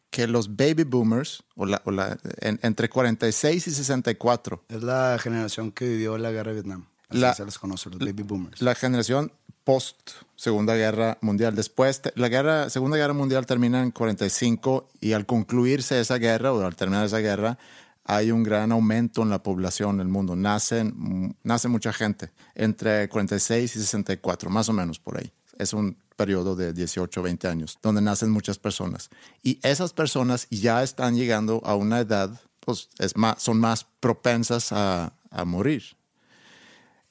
[0.10, 5.18] que los baby boomers, o la, o la- en- entre 46 y 64, Es la
[5.22, 6.88] generación que vivió la guerra de Vietnam.
[7.10, 8.62] La- se les conoce, los baby boomers.
[8.62, 9.32] la generación
[9.64, 11.56] post Segunda Guerra Mundial.
[11.56, 16.62] Después, la guerra, Segunda Guerra Mundial termina en 45 y al concluirse esa guerra o
[16.66, 17.58] al terminar esa guerra,
[18.06, 20.36] hay un gran aumento en la población del mundo.
[20.36, 25.32] Nacen, nace mucha gente entre 46 y 64, más o menos por ahí.
[25.60, 29.10] Es un periodo de 18, 20 años, donde nacen muchas personas.
[29.44, 34.72] Y esas personas ya están llegando a una edad, pues es más, son más propensas
[34.72, 35.84] a, a morir.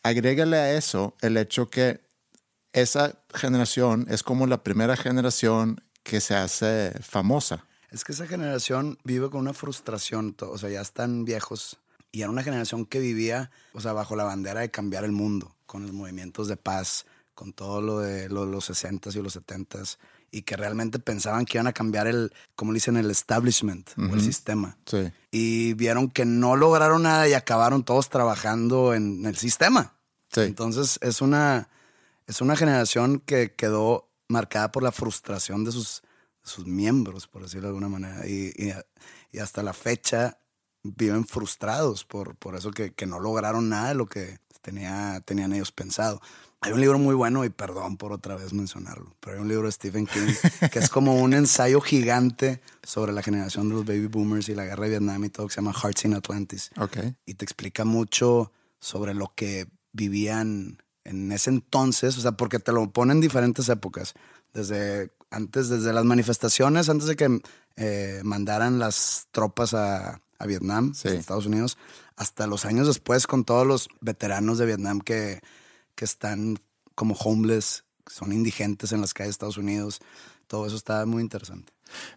[0.08, 2.00] Agrégale a eso el hecho que
[2.72, 7.64] esa generación es como la primera generación que se hace famosa.
[7.90, 11.78] Es que esa generación vive con una frustración, o sea, ya están viejos.
[12.12, 15.54] Y era una generación que vivía, o sea, bajo la bandera de cambiar el mundo,
[15.66, 19.98] con los movimientos de paz, con todo lo de lo- los 60s y los 70s,
[20.30, 24.14] y que realmente pensaban que iban a cambiar el, como le dicen, el establishment o
[24.14, 24.76] el sistema.
[24.86, 25.10] Sí.
[25.30, 29.94] Y vieron que no lograron nada y acabaron todos trabajando en el sistema.
[30.32, 30.40] Sí.
[30.42, 31.68] Entonces es una,
[32.26, 36.02] es una generación que quedó marcada por la frustración de sus,
[36.44, 38.26] de sus miembros, por decirlo de alguna manera.
[38.26, 38.72] Y, y-
[39.30, 40.38] y hasta la fecha
[40.82, 45.52] viven frustrados por, por eso que, que no lograron nada de lo que tenía, tenían
[45.52, 46.20] ellos pensado.
[46.60, 49.66] Hay un libro muy bueno, y perdón por otra vez mencionarlo, pero hay un libro
[49.66, 50.32] de Stephen King
[50.72, 54.64] que es como un ensayo gigante sobre la generación de los baby boomers y la
[54.64, 56.98] guerra de Vietnam y todo, que se llama Hearts in Atlantis Ok.
[57.26, 62.72] y te explica mucho sobre lo que vivían en ese entonces, o sea, porque te
[62.72, 64.14] lo ponen en diferentes épocas,
[64.52, 67.40] desde antes, desde las manifestaciones, antes de que
[67.76, 71.08] eh, mandaran las tropas a, a Vietnam, Sí.
[71.08, 71.78] a Estados Unidos,
[72.16, 75.40] hasta los años después con todos los veteranos de Vietnam que,
[75.94, 76.58] que están
[76.94, 80.00] como homeless, son indigentes en las calles de Estados Unidos,
[80.48, 81.72] todo eso está muy interesante.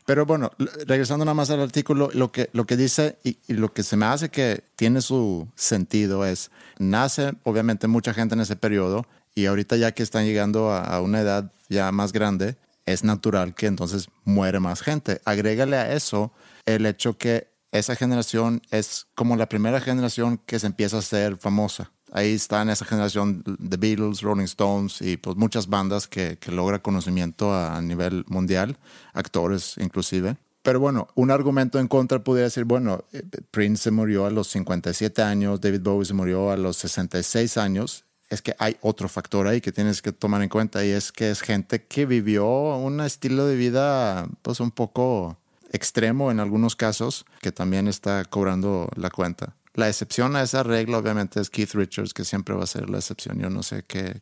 [0.06, 0.52] Pero bueno,
[0.86, 4.06] regresando nada más al artículo, lo que, lo que dice y, lo que se me
[4.06, 9.78] hace que tiene su sentido es, nace obviamente mucha gente en ese periodo Y ahorita
[9.78, 14.60] ya que están llegando a, una edad ya más grande, es natural que entonces muere
[14.60, 15.22] más gente.
[15.24, 16.32] Agrégale a eso
[16.66, 21.38] el hecho que esa generación es como la primera generación que se empieza a hacer
[21.38, 21.92] famosa.
[22.12, 26.80] Ahí está esa generación The Beatles, Rolling Stones y pues muchas bandas que, que logra
[26.80, 28.78] conocimiento a, a nivel mundial,
[29.14, 30.36] actores inclusive.
[30.62, 34.48] Pero bueno, un argumento en contra podría decir, bueno, eh, Prince se murió a los
[34.50, 38.06] 57 años, David Bowie se murió a los 66 años.
[38.30, 41.32] Es que hay otro factor ahí que tienes que tomar en cuenta y es que
[41.32, 42.46] es gente que vivió
[42.78, 45.38] un estilo de vida pues un poco
[45.72, 49.56] extremo en algunos casos que también está cobrando la cuenta.
[49.74, 52.98] La excepción a esa regla obviamente es Keith Richards, que siempre va a ser la
[52.98, 53.40] excepción.
[53.40, 54.22] Yo no sé qué,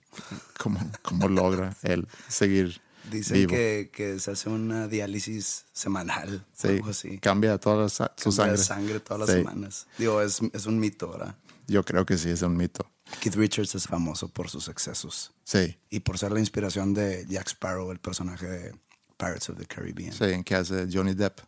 [0.60, 3.50] cómo, cómo logra él seguir Dicen vivo.
[3.52, 7.18] que, que se hace una diálisis semanal, Sí, algo así.
[7.18, 9.00] cambia toda la su Cambia sangre.
[9.00, 9.88] todas las Sí, semanas.
[9.98, 11.36] Digo, es, es un mito, ¿verdad?
[11.68, 12.88] Yo creo que sí, es un mito.
[13.20, 17.48] Keith Richards es famoso por sus excesos Sí, y por ser la inspiración de Jack
[17.48, 18.76] Sparrow, el personaje de
[19.20, 20.14] Pirates of the Caribbean.
[20.14, 21.40] sí, en que hace Johnny Depp.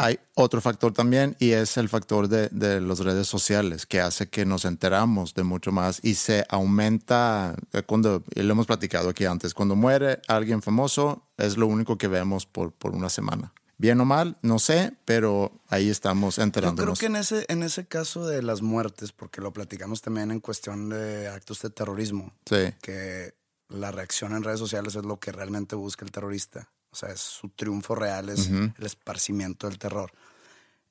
[0.00, 4.28] Hay otro factor también y es el factor de, de las redes sociales que hace
[4.28, 9.08] que nos enteramos de mucho más y se aumenta eh, cuando, y lo hemos platicado
[9.08, 13.52] aquí antes, cuando muere alguien famoso es lo único que vemos por, por una semana.
[13.76, 16.98] Bien o mal, no sé, pero ahí estamos Yo creo enterándonos.
[16.98, 20.88] que en ese, en ese caso de las muertes, porque lo platicamos también en cuestión
[20.88, 23.34] de actos de terrorismo, Sí, que
[23.68, 26.68] la reacción en redes sociales es lo que realmente busca el terrorista.
[26.90, 30.10] O sea, es su triunfo real, es el esparcimiento del terror.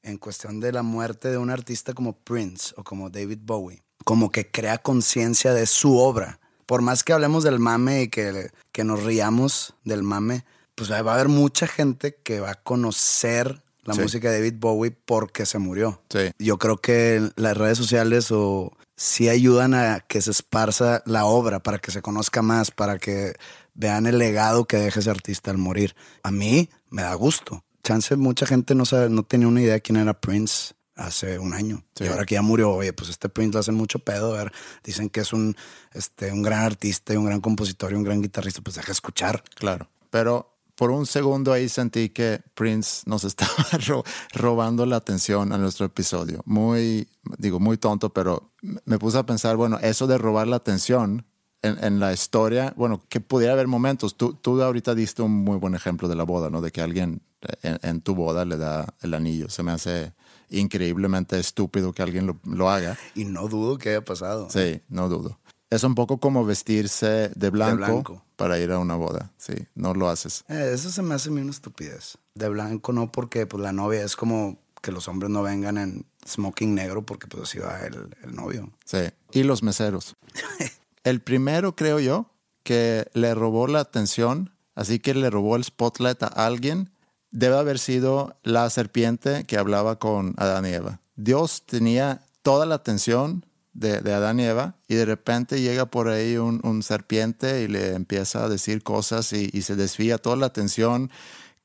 [0.03, 4.31] En cuestión de la muerte de un artista como Prince o como David Bowie, como
[4.31, 6.39] que crea conciencia de su obra.
[6.65, 10.97] Por más que hablemos del mame y que, que nos riamos del mame, pues va
[10.97, 14.01] a haber mucha gente que va a conocer la Sí.
[14.01, 16.01] música de David Bowie porque se murió.
[16.11, 16.31] sí.
[16.39, 21.59] Yo creo que las redes sociales o sí ayudan a que se esparza la obra
[21.59, 23.33] para que se conozca más, para que
[23.77, 25.95] vean el legado que deja ese artista al morir.
[26.23, 27.63] A mí me da gusto.
[27.83, 31.53] Chance mucha gente no sabe, no tenía una idea de quién era Prince hace un
[31.53, 31.85] año.
[31.95, 32.03] Sí.
[32.03, 34.33] Y ahora que ya murió, oye, pues este Prince le hacen mucho pedo.
[34.33, 34.51] A ver,
[34.83, 35.55] dicen que es un,
[35.93, 38.61] este, un gran artista y un gran compositor y un gran guitarrista.
[38.61, 39.43] Pues deja escuchar.
[39.55, 43.53] Claro, pero por un segundo ahí sentí que Prince nos estaba
[43.87, 46.41] ro- robando la atención a nuestro episodio.
[46.45, 48.51] Muy, digo, muy tonto, pero
[48.85, 51.25] me puse a pensar, bueno, eso de robar la atención
[51.61, 54.15] en, en la historia, bueno, que pudiera haber momentos.
[54.15, 56.61] Tú, tú ahorita diste un muy buen ejemplo de la boda, ¿no?
[56.61, 57.21] De que alguien
[57.61, 59.49] en, en tu boda le da el anillo.
[59.49, 60.13] Se me hace
[60.49, 62.97] increíblemente estúpido que alguien lo, lo haga.
[63.15, 64.49] Y no dudo que haya pasado.
[64.49, 65.39] Sí, no dudo.
[65.69, 68.23] Es un poco como vestirse de blanco, blanco.
[68.37, 69.33] para ir a una boda.
[69.37, 70.45] Sí, no lo haces.
[70.47, 72.17] Eh, eso se me hace a mí una estupidez.
[72.35, 76.05] De blanco no, porque pues la novia es como que los hombres no vengan en
[76.25, 78.71] smoking negro porque pues así va el, el novio.
[78.85, 78.99] Sí.
[79.33, 80.15] Y los meseros.
[81.07, 86.21] El primero, creo yo, que le robó la atención, así que le robó el spotlight
[86.21, 86.91] a alguien,
[87.31, 90.99] debe haber sido la serpiente que hablaba con Adán y Eva.
[91.15, 96.09] Dios tenía toda la atención de, de Adán y Eva y de repente llega por
[96.09, 100.47] ahí un, serpiente y le empieza a decir cosas y, y se desvía toda la
[100.47, 101.09] atención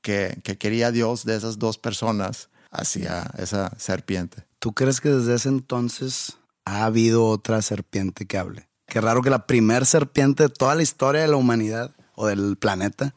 [0.03, 4.45] que, que quería Dios de esas dos personas hacia esa serpiente.
[4.61, 8.69] ¿Tú crees que desde ese entonces ha habido otra serpiente que hable?
[8.93, 12.59] Qué raro que la primer serpiente de toda la historia de la humanidad o del
[12.59, 13.15] planeta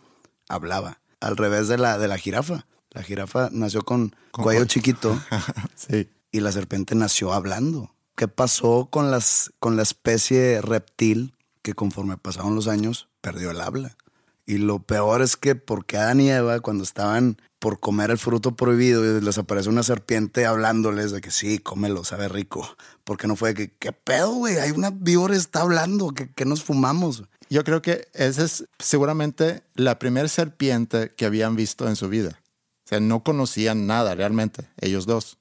[0.48, 1.02] hablaba.
[1.20, 2.66] Al revés de la, de la jirafa.
[2.92, 5.22] La jirafa nació con, cuello chiquito
[5.76, 6.08] sí.
[6.32, 7.94] y la serpiente nació hablando.
[8.16, 13.60] ¿Qué pasó con, las, con la especie reptil que conforme pasaron los años perdió el
[13.60, 13.98] habla?
[14.46, 17.36] Y lo peor es que porque Adán y Eva cuando estaban
[17.66, 22.04] por comer el fruto prohibido y les aparece una serpiente hablándoles de que sí, cómelo,
[22.04, 22.78] sabe rico.
[23.04, 24.58] Porque no fue que, ¿qué pedo, güey?
[24.58, 27.24] Hay una víbora está hablando, que, nos fumamos.
[27.50, 32.40] Yo creo que esa es seguramente la primera serpiente que habían visto en su vida.
[32.86, 35.40] O sea, no conocían nada realmente, ellos dos.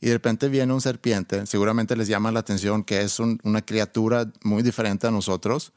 [0.00, 3.60] Y de repente viene un serpiente, seguramente les llama la atención que es un- una
[3.60, 5.74] criatura muy diferente a nosotros.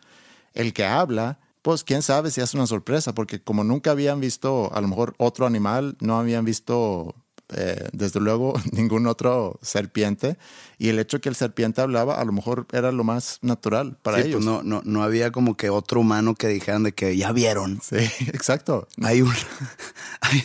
[0.54, 4.72] El que habla, pues quién sabe si es una sorpresa, porque como nunca habían visto
[4.74, 7.14] a lo mejor otro animal, no habían visto
[7.56, 10.38] eh, desde luego ningún otro serpiente.
[10.80, 14.18] Y el hecho que el serpiente hablaba, a lo mejor era lo más natural para
[14.22, 14.44] Sí, ellos.
[14.44, 17.80] pues no, no, no había como que otro humano que dijeran de que ya vieron.
[17.84, 18.88] Sí, exacto.
[19.04, 19.32] Hay un,
[20.22, 20.42] hay,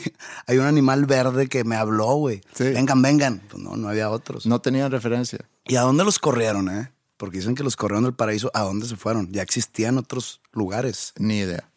[0.47, 2.43] hay un animal verde que me habló, güey.
[2.55, 2.65] Sí.
[2.65, 3.43] Vengan, vengan.
[3.51, 4.45] Pues no, no había otros.
[4.45, 5.39] No tenían referencia.
[5.67, 6.91] ¿Y a dónde los corrieron, eh?
[7.17, 8.51] Porque dicen que los corrieron del paraíso.
[8.55, 9.31] ¿A dónde se fueron?
[9.33, 11.13] Ya existían otros lugares.
[11.19, 11.69] Ni idea.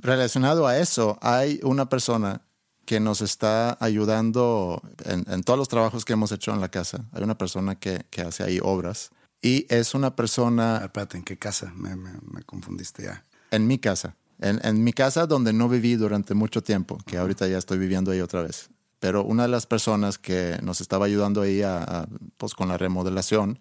[0.00, 2.42] Relacionado a eso, hay una persona
[2.84, 7.04] que nos está ayudando en, en todos los trabajos que hemos hecho en la casa.
[7.12, 11.36] Hay una persona que, que hace ahí obras Y es una persona espérate, ¿en qué
[11.36, 11.72] casa?
[11.76, 13.24] Me, me- me confundiste ya.
[13.50, 17.46] en mi casa, en, en mi casa donde no viví durante mucho tiempo, que ahorita
[17.48, 18.70] ya estoy viviendo ahí otra vez.
[19.00, 22.78] Pero una de las personas que nos estaba ayudando ahí a- a, pues, con la
[22.78, 23.58] remodelación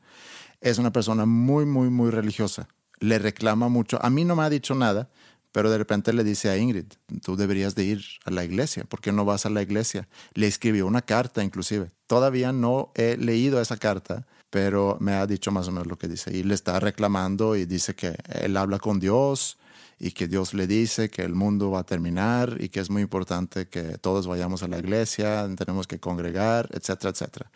[0.61, 2.67] es una persona muy, muy, muy religiosa.
[3.01, 3.99] Le reclama mucho.
[4.01, 5.09] A mí no me ha dicho nada,
[5.51, 6.85] pero de repente le dice a Ingrid,
[7.23, 8.85] tú deberías de ir a la iglesia.
[8.85, 10.07] ¿Por qué no vas a la iglesia?
[10.33, 11.91] Le escribió una carta inclusive.
[12.07, 16.07] Todavía no he leído esa carta, pero me ha dicho más o menos lo que
[16.07, 16.35] dice.
[16.35, 19.57] Y le está reclamando y dice que él habla con Dios
[19.99, 23.01] y que Dios le dice que el mundo va a terminar y que es muy
[23.01, 27.51] importante que todos vayamos a la iglesia, tenemos que congregar, etcétera, etcétera.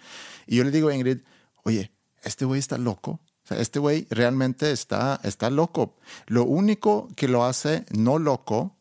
[0.46, 1.20] Y yo le digo a Ingrid,
[1.64, 1.92] oye,
[2.24, 3.20] este güey está loco.
[3.50, 5.96] Este güey realmente está, está loco.
[6.28, 8.76] Lo único que lo hace no loco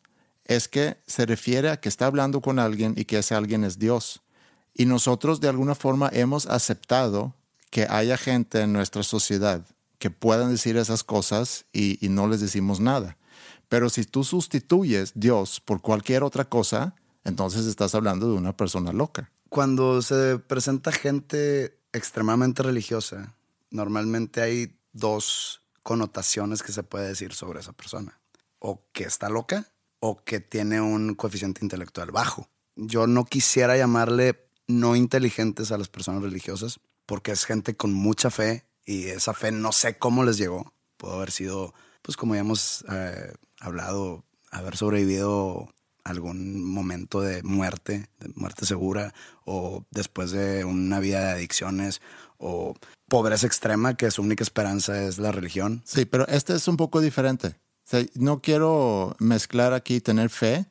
[0.45, 3.79] es que se refiere a que está hablando con alguien y que ese alguien es
[3.79, 4.21] Dios.
[4.73, 7.33] Y nosotros de alguna forma hemos aceptado
[7.69, 9.65] que haya gente en nuestra sociedad
[9.99, 13.17] que puedan decir esas cosas y, y no les decimos nada.
[13.69, 18.93] Pero si tú sustituyes Dios por cualquier otra cosa, entonces estás hablando de una persona
[18.93, 19.31] loca.
[19.49, 23.33] Cuando se presenta gente extremadamente religiosa,
[23.69, 28.19] normalmente hay dos connotaciones que se puede decir sobre esa persona.
[28.59, 29.67] O que está loca
[29.99, 32.49] o que tiene un coeficiente intelectual bajo.
[32.75, 38.29] Yo no quisiera llamarle no inteligentes a las personas religiosas porque es gente con mucha
[38.29, 40.73] fe y esa fe no sé cómo les llegó.
[40.97, 45.73] Pudo haber sido, pues como ya hemos eh, hablado, haber sobrevivido
[46.03, 51.99] algún momento de muerte, de muerte segura, o después de una vida de adicciones,
[52.37, 52.75] o
[53.07, 55.81] pobreza extrema, que su única esperanza es la religión.
[55.85, 57.47] Sí, pero este es un poco diferente.
[57.49, 60.65] O sea, no quiero mezclar aquí tener fe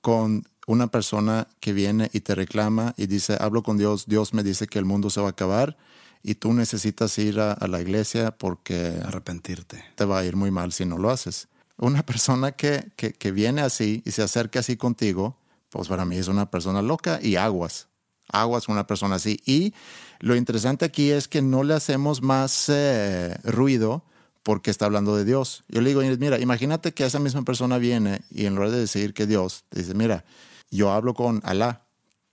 [0.00, 4.42] con una persona que viene y te reclama y dice, hablo con Dios, Dios me
[4.42, 5.76] dice que el mundo se va a acabar
[6.22, 9.84] y tú necesitas ir a, a la iglesia porque Arrepentirte.
[9.96, 11.48] te va a ir muy mal si no lo haces.
[11.78, 15.36] Una persona que, que, que viene así y se acerca así contigo,
[15.68, 17.88] pues para mí es una persona loca y aguas.
[18.28, 19.40] Aguas una persona así.
[19.46, 19.74] Y
[20.22, 24.04] lo interesante aquí es que no le hacemos más eh, ruido
[24.44, 25.64] porque está hablando de Dios.
[25.66, 29.14] Yo le digo, mira, imagínate que esa misma persona viene y en lugar de decir
[29.14, 30.24] que Dios, te dice, mira,
[30.70, 31.86] yo hablo con Alá,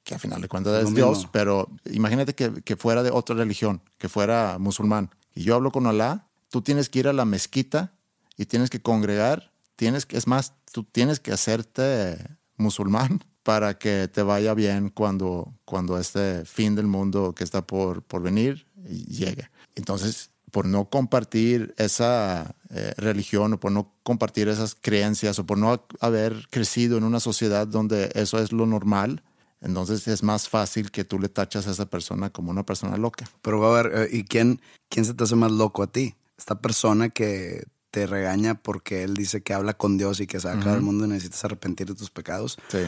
[0.04, 0.98] que al final de cuentas es mismo.
[0.98, 5.72] Dios, pero imagínate que, que fuera de otra religión, que fuera musulmán, y yo hablo
[5.72, 7.94] con Alá, tú tienes que ir a la mezquita
[8.38, 12.20] y tienes que congregar, tienes que, es más, tú tienes que hacerte
[12.56, 18.04] musulmán para que te vaya bien cuando, cuando este fin del mundo que está por,
[18.04, 19.50] por venir llegue.
[19.76, 25.58] Entonces, por no compartir esa eh, religión o por no compartir esas creencias o por
[25.58, 29.24] no haber crecido en una sociedad donde eso es lo normal,
[29.62, 33.30] entonces es más fácil que tú le tachas a esa persona como una persona loca.
[33.42, 36.16] Pero a ver, eh, ¿y quién, quién se te hace más loco a ti?
[36.38, 40.48] Esta persona que te regaña porque él dice que habla con Dios y que se
[40.48, 42.58] va a acabar el mundo y necesitas arrepentir de tus pecados.
[42.70, 42.80] Sí.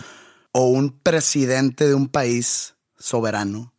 [0.54, 3.74] O un presidente de un país soberano,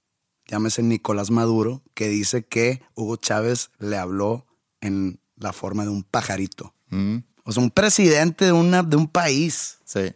[0.46, 4.46] llámese Nicolás Maduro, que dice que Hugo Chávez le habló
[4.80, 6.74] en la forma de un pajarito.
[6.88, 9.78] Mm, O sea, un presidente de, una, de un país.
[9.84, 10.12] sí.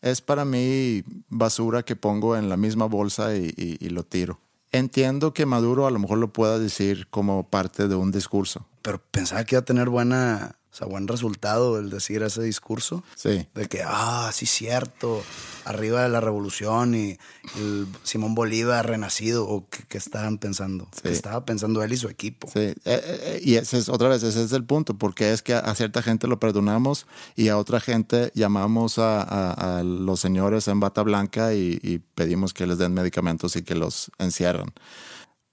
[0.00, 4.38] Es para mí basura que pongo en la misma bolsa y, y- y lo tiro.
[4.70, 8.64] Entiendo que Maduro a lo mejor lo pueda decir como parte de un discurso.
[8.82, 13.02] Pero pensaba que iba a tener buena, sea, buen resultado el decir ese discurso.
[13.16, 13.46] Sí.
[13.54, 15.22] De que, ah, sí, cierto,
[15.64, 17.18] arriba de la revolución y
[17.58, 20.88] el Simón Bolívar renacido, o qué, qué estaban pensando.
[20.94, 21.00] Sí.
[21.04, 22.48] ¿Qué estaba pensando él y su equipo?
[22.52, 25.54] Sí, eh, eh, y ese es otra vez, ese es el punto, porque es que
[25.54, 27.06] a, a cierta gente lo perdonamos
[27.36, 31.98] y a otra gente llamamos a, a- a los señores en bata blanca y, y
[31.98, 34.72] pedimos que les den medicamentos y que los encierran.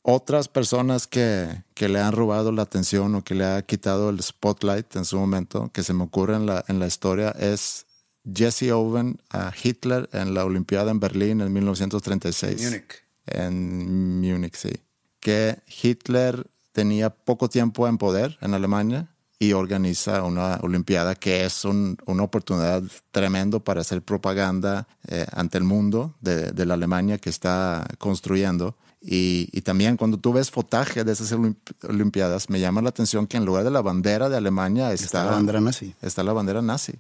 [0.08, 4.22] Otras personas que, que le han robado la atención o que le ha quitado el
[4.22, 7.88] spotlight en su momento, que se me ocurre en la, en la historia, es
[8.32, 13.04] Jesse Owen a Hitler en la Olimpiada en Berlín en 1936 Múnich.
[13.26, 14.74] en Múnich, sí.
[15.20, 19.08] Que Hitler tenía poco tiempo en poder en Alemania
[19.40, 25.58] y organiza una Olimpiada que es un- una oportunidad tremendo para hacer propaganda eh, ante
[25.58, 28.78] el mundo de, de la Alemania que está construyendo.
[29.08, 33.28] Y, y también cuando tú ves fotaje de esas olimp- Olimpiadas, me llama la atención
[33.28, 35.94] que en lugar de la bandera de Alemania está, Está la bandera nazi.
[36.02, 36.94] está la bandera nazi.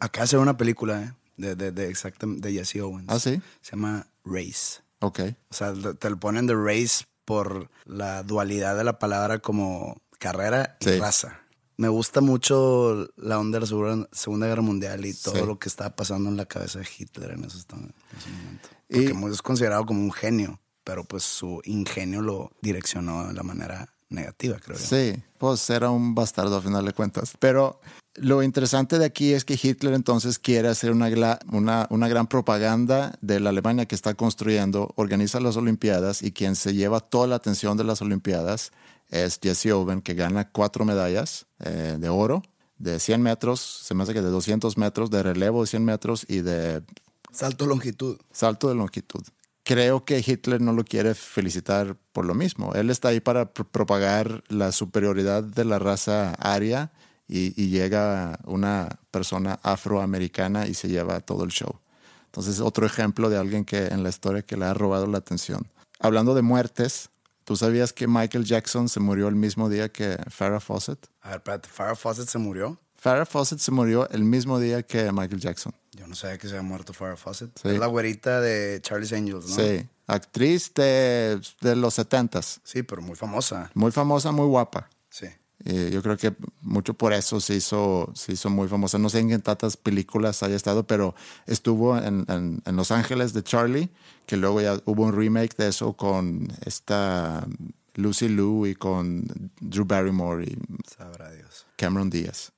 [0.00, 1.12] Acá se ve una película, ¿eh?
[1.36, 3.06] De, de, de, exactam- de Jesse Owens.
[3.08, 3.40] Ah, sí.
[3.60, 4.80] Se llama Race.
[5.00, 5.20] Ok.
[5.50, 10.76] O sea, te lo ponen de race por la dualidad de la palabra como carrera
[10.80, 10.98] y Sí.
[10.98, 11.40] raza.
[11.76, 15.46] Me gusta mucho la onda de la Segunda- Guerra Mundial y todo Sí.
[15.46, 18.68] lo que estaba pasando en la cabeza de Hitler en ese, en ese momento.
[18.88, 23.42] Y- Porque es considerado como un genio, pero pues su ingenio lo direccionó de la
[23.42, 24.86] manera negativa, creo yo.
[24.86, 27.32] Sí, pues era un bastardo a final de cuentas.
[27.40, 27.80] Pero
[28.14, 31.08] lo interesante de aquí es que Hitler entonces quiere hacer una,
[31.50, 36.54] una, una gran propaganda de la Alemania que está construyendo, organiza las Olimpiadas y quien
[36.54, 38.70] se lleva toda la atención de las Olimpiadas
[39.10, 42.44] es Jesse Owen, que gana cuatro medallas eh, de oro,
[42.78, 46.24] de 100 metros, se me hace que de 200 metros, de relevo de 100 metros
[46.28, 46.84] y de
[47.32, 48.18] Salto longitud.
[48.30, 49.24] salto de longitud.
[49.68, 52.72] Creo que Hitler no lo quiere felicitar por lo mismo.
[52.74, 56.92] Él está ahí para pr- propagar la superioridad de la raza aria
[57.26, 61.80] y, y llega una persona afroamericana y se lleva todo el show.
[62.26, 65.66] Entonces, otro ejemplo de alguien que en la historia que le ha robado la atención.
[65.98, 67.10] Hablando de muertes,
[67.42, 71.08] ¿tú sabías que Michael Jackson se murió el mismo día que Farrah Fawcett?
[71.22, 72.78] A ver, espérate, Farrah Fawcett se murió.
[73.06, 75.72] Farrah Fawcett se murió el mismo día que Michael Jackson.
[75.92, 77.50] Yo no sabía que se había muerto Farrah Fawcett.
[77.60, 77.68] Sí.
[77.68, 79.54] Es la güerita de Charlie's Angels, ¿no?
[79.54, 82.60] Sí, actriz de, de los setentas.
[82.64, 83.70] Sí, pero muy famosa.
[83.74, 84.88] Muy famosa, muy guapa.
[85.08, 85.26] Sí.
[85.64, 88.98] Yo creo que mucho por eso se hizo, se hizo muy famosa.
[88.98, 91.14] No sé en qué tantas películas haya estado, pero
[91.46, 93.88] estuvo en, en- en Los Ángeles de Charlie,
[94.26, 97.46] que luego ya hubo un remake de eso con esta
[97.94, 99.24] Lucy Liu y con
[99.60, 100.56] Drew Barrymore y
[100.88, 101.66] Sabrá Dios.
[101.76, 102.52] Cameron Díaz.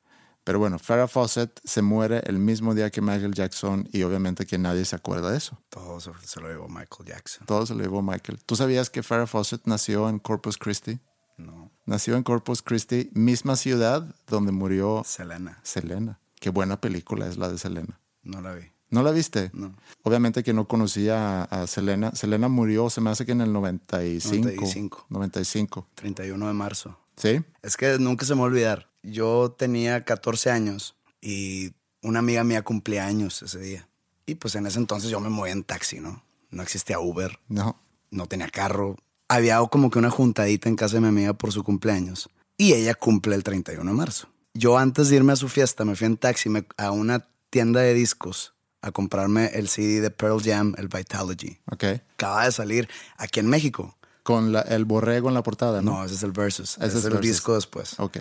[0.49, 4.57] Pero bueno, Farrah Fawcett se muere el mismo día que Michael Jackson y obviamente que
[4.57, 5.59] nadie se acuerda de eso.
[5.69, 7.47] Todo se, lo llevó Michael Jackson.
[7.47, 8.39] Todo se lo llevó Michael.
[8.47, 11.01] ¿Tú sabías que Farrah Fawcett nació en Corpus Christi?
[11.37, 11.71] No.
[11.85, 15.61] Nació en Corpus Christi, misma ciudad donde murió Selena.
[15.65, 16.19] Selena.
[16.41, 18.01] Qué buena película es la de Selena.
[18.23, 18.65] No la vi.
[18.89, 19.51] ¿No la viste?
[19.53, 19.77] No.
[20.03, 22.13] Obviamente que no conocía a Selena.
[22.15, 24.47] Selena murió, se me hace que en el 95.
[24.47, 25.07] 95.
[25.11, 25.89] 95.
[25.95, 26.99] 31 de marzo.
[27.17, 27.43] ¿Sí?
[27.61, 28.88] Es que nunca se me va a olvidar.
[29.03, 31.73] Yo tenía 14 años y
[32.03, 33.89] una amiga mía cumplía años ese día.
[34.27, 36.23] Y pues en ese entonces yo me movía en taxi, ¿no?
[36.51, 37.81] No existía Uber, No.
[38.11, 38.97] no tenía carro.
[39.29, 42.29] Había como que una juntadita en casa de mi amiga por su cumpleaños.
[42.57, 44.29] Y ella cumple el 31 de marzo.
[44.55, 47.81] Yo antes de irme a su fiesta me fui en taxi me- a una tienda
[47.81, 51.59] de discos a comprarme el CD de Pearl Jam, el Vitalogy.
[51.71, 51.85] Ok.
[52.15, 53.97] Acaba de salir aquí en México.
[54.23, 55.93] Con la- el borrego en la portada, ¿no?
[55.99, 56.77] No, ese es el Versus.
[56.79, 57.27] Ese Ese es el Versus.
[57.31, 57.99] disco después.
[57.99, 58.19] Ok.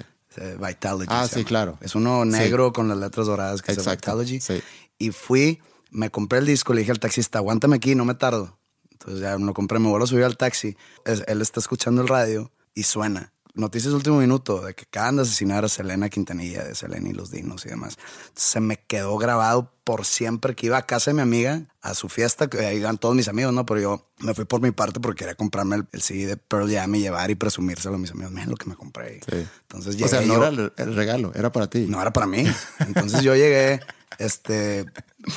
[0.57, 1.07] Vitalogy.
[1.09, 1.47] Ah, sí, llama.
[1.47, 1.77] claro.
[1.81, 2.29] Es uno Sí.
[2.29, 4.39] negro con las letras doradas que Exacto, es Vitalogy.
[4.41, 4.61] sí.
[4.99, 5.59] Y fui,
[5.91, 8.57] me compré el disco, le dije al taxista, aguántame aquí, no me tardo.
[8.91, 10.75] Entonces ya lo compré, me vuelvo a subir al taxi.
[11.05, 13.31] Él está escuchando el radio y suena.
[13.57, 17.13] Noticias de último minuto de que acaban de asesinar a Selena Quintanilla, de Selena y
[17.13, 17.97] los Dinos y demás.
[18.35, 22.07] Se me quedó grabado por siempre que iba a casa de mi amiga a su
[22.09, 23.65] fiesta, que ahí iban todos mis amigos, ¿no?
[23.65, 26.71] Pero yo me fui por mi parte porque quería comprarme el, el CD de Pearl
[26.71, 28.31] Jam y llevar y presumírselo a mis amigos.
[28.31, 29.21] Miren lo que me compré.
[29.29, 29.47] Sí.
[29.63, 31.85] Entonces O llegué sea, no yo- era el, el regalo, era para ti.
[31.89, 32.45] no era para mí.
[32.79, 33.79] Entonces yo llegué,
[34.19, 34.85] este,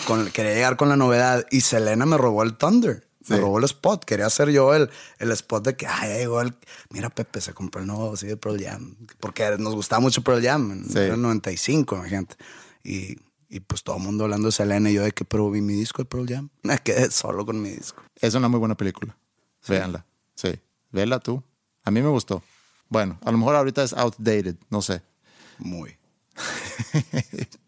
[0.06, 3.06] con, quería llegar con la novedad y Selena me robó el Thunder.
[3.30, 3.42] Me Sí.
[3.42, 4.04] robó el spot.
[4.04, 6.54] Quería hacer yo el, el spot de que, ay, llegó el.
[6.90, 8.96] Mira, Pepe, se compró el nuevo sí, de Pearl Jam.
[9.20, 10.70] Porque nos gustaba mucho Pearl Jam.
[10.72, 10.98] En Sí.
[10.98, 12.36] el 95, imagínate.
[12.84, 13.16] Y,
[13.48, 15.74] y pues todo el mundo hablando de Selena y yo de que, pero vi mi
[15.74, 16.50] disco de Pearl Jam.
[16.62, 18.02] Me quedé solo con mi disco.
[18.20, 19.16] Es una muy buena película.
[19.66, 20.04] Véanla.
[20.34, 20.58] Sí.
[20.90, 21.42] Vela tú.
[21.84, 22.42] A mí me gustó.
[22.88, 25.02] Bueno, a lo mejor ahorita es outdated, no sé.
[25.58, 25.96] Muy.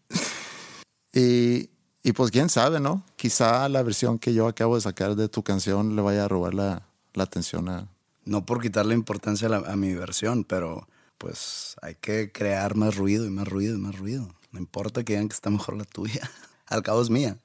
[1.15, 1.69] Y,
[2.03, 3.03] y pues quién sabe, ¿no?
[3.15, 6.53] Quizá la versión que yo acabo de sacar de tu canción le vaya a robar
[6.53, 6.83] la,
[7.13, 7.87] la atención a...
[8.25, 10.87] No por quitarle importancia a, la- a mi versión, pero
[11.17, 14.27] pues hay que crear más ruido y más ruido y más ruido.
[14.51, 16.29] No importa que digan que está mejor la tuya.
[16.67, 17.37] Al cabo es mía.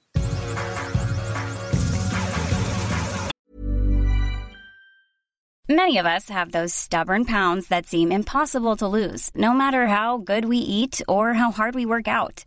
[5.70, 10.16] Many of us have those stubborn pounds that seem impossible to lose, no matter how
[10.16, 12.46] good we eat or how hard we work out.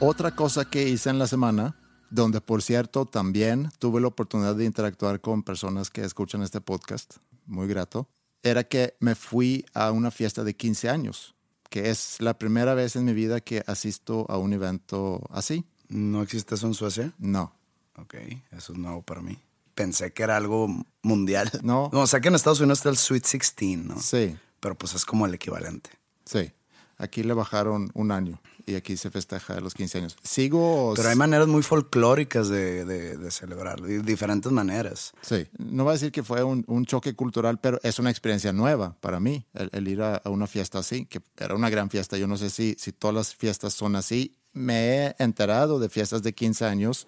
[0.00, 1.76] Otra cosa que hice en la semana,
[2.10, 7.16] donde por cierto también tuve la oportunidad de interactuar con personas que escuchan este podcast,
[7.46, 8.08] muy grato,
[8.42, 11.34] era que me fui a una fiesta de 15 años,
[11.70, 15.64] que es la primera vez en mi vida que asisto a un evento así.
[15.88, 17.12] ¿No existe eso en Suecia?
[17.18, 17.54] No.
[17.96, 18.14] Ok,
[18.50, 19.38] eso es nuevo para mí.
[19.74, 20.68] Pensé que era algo
[21.02, 21.50] mundial.
[21.62, 21.84] No.
[21.92, 24.00] o sea que en Estados Unidos está el Sweet 16, ¿no?
[24.00, 25.90] Sí, Pero pues es como el equivalente.
[26.24, 26.50] sí.
[26.96, 30.16] Aquí le bajaron un año y aquí se festeja los 15 años.
[30.22, 30.94] Sigo...
[30.96, 35.12] Pero hay maneras muy folclóricas de, de, de celebrarlo, de diferentes maneras.
[35.22, 38.52] Sí, no voy a decir que fue un, un choque cultural, pero es una experiencia
[38.52, 41.90] nueva para mí, el, el ir a, a una fiesta así, que era una gran
[41.90, 42.16] fiesta.
[42.16, 44.36] Yo no sé si, si todas las fiestas son así.
[44.52, 47.06] Me he enterado de fiestas de 15 años,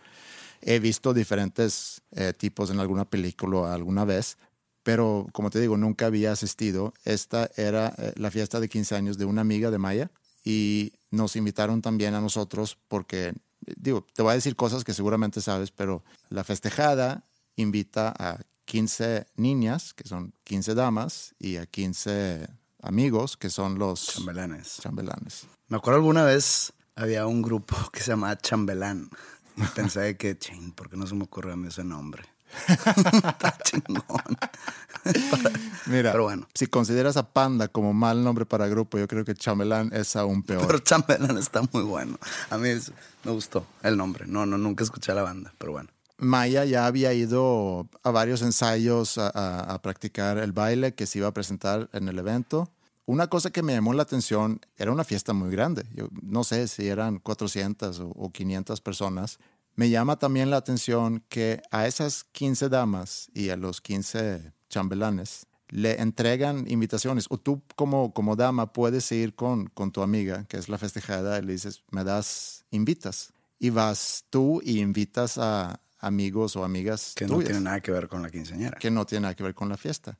[0.60, 4.36] he visto diferentes eh, tipos en alguna película alguna vez,
[4.82, 6.94] pero como te digo, nunca había asistido.
[7.04, 10.10] Esta era eh, la fiesta de 15 años de una amiga de Maya
[10.44, 13.34] y nos invitaron también a nosotros porque,
[13.76, 17.24] digo, te voy a decir cosas que seguramente sabes, pero la festejada
[17.56, 22.48] invita a 15 niñas, que son 15 damas, y a 15
[22.82, 24.78] amigos, que son los Chambelanes.
[24.80, 25.46] chambelanes.
[25.68, 29.10] Me acuerdo alguna vez había un grupo que se llamaba Chambelán.
[29.56, 32.24] Y pensé que, ching, ¿por qué no se me ocurrió a mí ese nombre?
[32.68, 34.36] Está chingón.
[35.86, 36.48] Mira, Pero bueno.
[36.54, 40.42] si consideras a Panda como mal nombre para grupo, yo creo que chambelán es aún
[40.42, 40.66] peor.
[40.66, 42.18] Pero Chambelán está muy bueno.
[42.50, 42.92] A mí es-
[43.24, 44.26] me gustó el nombre.
[44.26, 45.88] No, no, nunca escuché a la banda, pero bueno.
[46.18, 51.18] Maya ya había ido a varios ensayos a, a- a practicar el baile que se
[51.18, 52.70] iba a presentar en el evento.
[53.04, 55.86] Una cosa que me llamó la atención, era una fiesta muy grande.
[55.94, 59.38] Yo no sé si eran 400 o, o 500 personas.
[59.76, 65.46] Me llama también la atención que a esas 15 damas y a los 15 chambelanes
[65.68, 67.26] le entregan invitaciones.
[67.28, 71.38] O tú como, como dama puedes ir con, con tu amiga, que es la festejada,
[71.38, 73.32] y le dices, me das, invitas.
[73.58, 77.90] Y vas tú y invitas a amigos o amigas Que no tuyas, tiene nada que
[77.90, 78.78] ver con la quinceañera.
[78.78, 80.18] que no tiene nada que ver con la fiesta.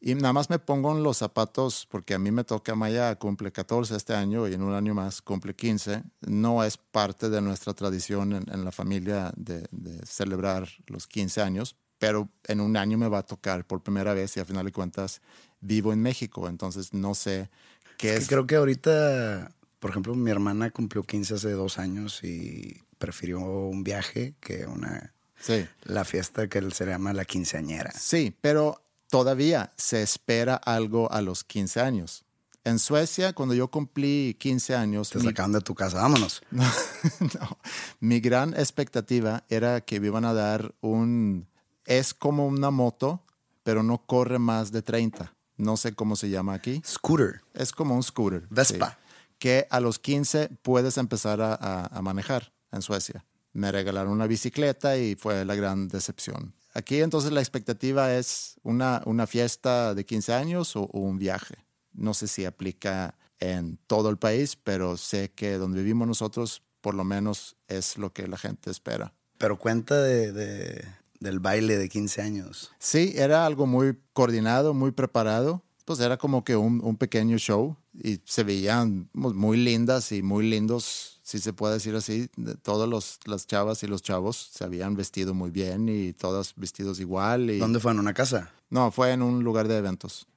[0.00, 3.50] Y nada más me pongo en los zapatos, porque a mí me toca, Maya cumple
[3.50, 6.02] 14 este año y en un año más cumple 15.
[6.20, 11.40] No es parte de nuestra tradición en, en la familia de, de celebrar los 15
[11.40, 14.66] años, pero en un año me va a tocar por primera vez y a final
[14.66, 15.22] de cuentas
[15.60, 17.48] vivo en México, entonces no sé
[17.96, 18.28] qué Es es.
[18.28, 23.40] que creo que ahorita, por ejemplo, mi hermana cumplió 15 hace dos años y prefirió
[23.40, 25.66] un viaje que una Sí.
[25.84, 27.92] la fiesta que se llama la quinceañera.
[27.92, 32.24] Sí, pero todavía se espera algo a los 15 años.
[32.64, 36.42] En Suecia, cuando yo cumplí 15 años, Te mi- de tu casa, vámonos.
[36.50, 36.64] No,
[37.20, 37.58] no.
[38.00, 41.46] Mi gran expectativa era que me iban a dar un...
[41.84, 43.22] Es como una moto,
[43.62, 45.32] pero no corre más de 30.
[45.56, 46.82] No sé cómo se llama aquí.
[46.84, 47.42] Scooter.
[47.54, 48.46] Es como un scooter.
[48.50, 48.90] Vespa.
[48.90, 48.96] sí,
[49.38, 53.24] que a los 15 puedes empezar a, a- a manejar en Suecia.
[53.52, 56.52] Me regalaron una bicicleta y fue la gran decepción.
[56.76, 61.54] Aquí entonces la expectativa es una, una fiesta de 15 años o, o un viaje.
[61.92, 66.94] No sé si aplica en todo el país, pero sé que donde vivimos nosotros por
[66.94, 69.14] lo menos es lo que la gente espera.
[69.38, 70.84] Pero cuenta de, de-
[71.20, 72.70] del baile de 15 años.
[72.78, 75.62] Sí, era algo muy coordinado, muy preparado.
[75.86, 80.22] Pues era como que un, un pequeño show y se veían mu- muy lindas y
[80.22, 82.30] muy lindos, si se puede decir así.
[82.62, 87.50] Todas las chavas y los chavos se habían vestido muy bien y todas vestidos igual.
[87.50, 87.58] Y...
[87.58, 87.90] ¿Dónde fue?
[87.90, 88.52] ¿En una casa?
[88.70, 90.28] No, fue en un lugar de eventos.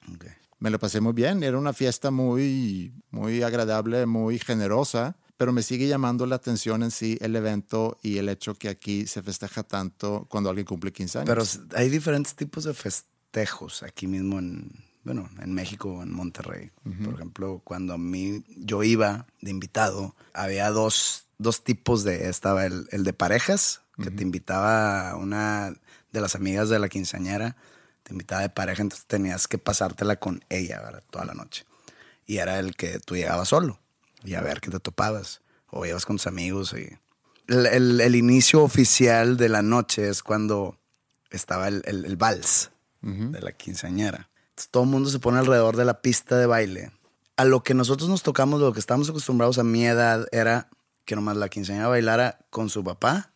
[0.58, 5.62] Me lo pasé muy bien, era una fiesta muy, muy agradable, muy generosa, pero me
[5.62, 9.62] sigue llamando la atención en sí el evento y el hecho que aquí se festeja
[9.62, 11.30] tanto cuando alguien cumple 15 años.
[11.30, 16.70] Pero hay diferentes tipos de festejos aquí mismo en, bueno, en México en Monterrey.
[17.04, 22.66] Por ejemplo, cuando a mí yo iba de invitado, había dos, dos tipos de, estaba
[22.68, 25.74] el, el de parejas, que te invitaba una
[26.12, 27.56] de las amigas de la quinceañera,
[28.04, 31.04] te invitaba de pareja, entonces tenías que pasártela con ella, ¿verdad?
[31.10, 31.66] Toda la noche.
[32.28, 33.80] Y era el que tú llegabas solo
[34.24, 35.42] y a ver qué te topabas.
[35.72, 36.88] O ibas con tus amigos y...
[37.48, 40.78] El, el- el inicio oficial de la noche es cuando
[41.32, 42.70] estaba el, el- el vals
[43.02, 44.30] de la quinceañera.
[44.70, 46.92] Todo el mundo se pone alrededor de la pista de baile.
[47.38, 50.70] A lo que nosotros nos tocamos, lo que estábamos acostumbrados a mi edad era
[51.06, 53.32] que nomás la quinceañera bailara con su papá,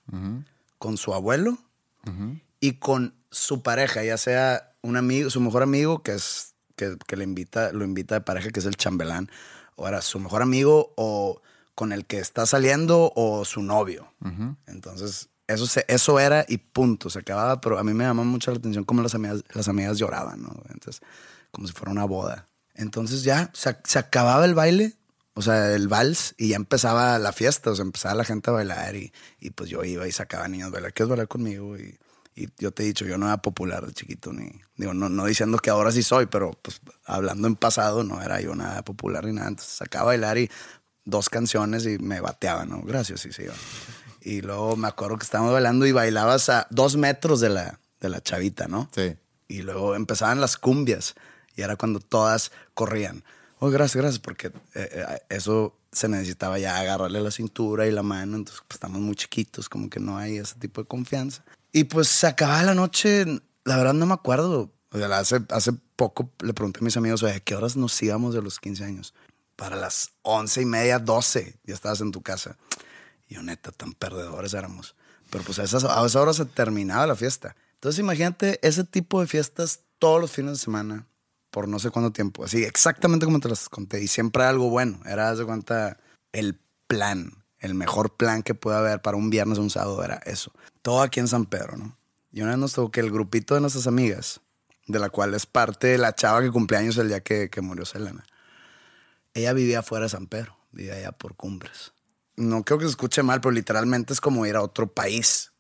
[0.78, 1.58] con su abuelo
[2.60, 7.16] y con su pareja, ya sea un amigo, su mejor amigo, que es que, que
[7.16, 9.30] le invita, lo invita de pareja, que es el chambelán,
[9.76, 11.42] o era su mejor amigo, o
[11.74, 14.14] con el que está saliendo, o su novio.
[14.68, 18.58] Entonces, eso, eso era y punto, se acababa, pero a mí me llamaba mucho la
[18.58, 20.56] atención cómo las amigas, las amigas lloraban, ¿no?
[20.70, 21.02] Entonces,
[21.52, 22.48] como si fuera una boda.
[22.76, 24.96] Entonces ya se, acababa el baile,
[25.36, 28.54] o sea, el vals, y ya empezaba la fiesta, o sea, empezaba la gente a
[28.54, 31.78] bailar, y, y pues yo iba y sacaba niños a bailar, ¿quieres bailar conmigo?
[31.78, 31.98] Y,
[32.36, 35.26] Y yo te he dicho, yo no era popular de chiquito, ni digo, no, no
[35.26, 39.26] diciendo que ahora sí soy, pero pues hablando en pasado no era yo nada popular
[39.26, 39.50] ni nada.
[39.50, 40.50] Entonces sacaba a bailar y
[41.06, 42.82] dos canciones y me bateaban, ¿no?
[42.82, 43.54] Gracias, y se iba.
[44.24, 48.10] Y luego me acuerdo que estábamos bailando y bailabas a dos metros de la, de
[48.10, 48.90] la chavita, ¿no?
[48.96, 49.16] Sí.
[49.50, 51.16] Y luego empezaban las cumbias
[51.56, 53.24] y era cuando todas corrían.
[53.60, 54.52] Oh, gracias, gracias, porque eh,
[54.92, 59.16] eh, eso se necesitaba ya agarrarle la cintura y la mano, entonces pues, estamos muy
[59.16, 61.44] chiquitos, como que no hay ese tipo de confianza.
[61.72, 63.26] Y pues se acababa la noche,
[63.66, 64.72] la verdad no me acuerdo.
[64.92, 68.02] O sea, hace, hace poco le pregunté a mis amigos, oye, ¿a qué horas nos
[68.02, 69.14] íbamos de los 15 años?
[69.56, 72.58] Para las once y media, 12, ya estabas en tu casa.
[73.34, 74.96] Yo, neta, tan perdedores éramos.
[75.32, 77.56] Pero pues a, esas, a esa hora se terminaba la fiesta.
[77.74, 81.08] Entonces imagínate ese tipo de fiestas todos los fines de semana,
[81.50, 82.46] por no sé cuánto tiempo.
[82.46, 84.04] Así, exactamente como te las conté.
[84.04, 85.00] Y siempre algo bueno.
[85.08, 85.98] Era, de cuenta,
[86.32, 87.44] el plan.
[87.58, 90.52] El mejor plan que puede haber para un viernes o un sábado era eso.
[90.84, 91.98] Todo aquí en San Pedro, ¿no?
[92.32, 94.42] Y una vez nos tocó que el grupito de nuestras amigas,
[94.86, 98.26] de la cual es parte la chava que cumpleaños el día que, que murió Selena,
[99.34, 101.94] ella vivía fuera de San Pedro, vivía allá por Cumbres.
[102.36, 105.52] No creo que se escuche mal, pero literalmente es como ir a otro país.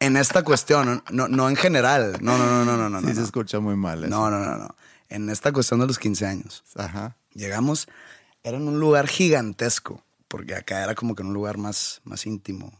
[0.00, 2.18] en esta cuestión, no, no en general.
[2.20, 3.00] No, no, no, no, no, no.
[3.00, 3.26] Sí, no, se no.
[3.26, 4.04] escucha muy mal.
[4.04, 4.08] Eso.
[4.10, 4.74] No, no, no, no.
[5.08, 6.64] En esta cuestión de los 15 años.
[6.76, 7.16] Ajá.
[7.34, 7.88] Llegamos,
[8.42, 12.26] era en un lugar gigantesco, porque acá era como que en un lugar más, más
[12.26, 12.72] íntimo.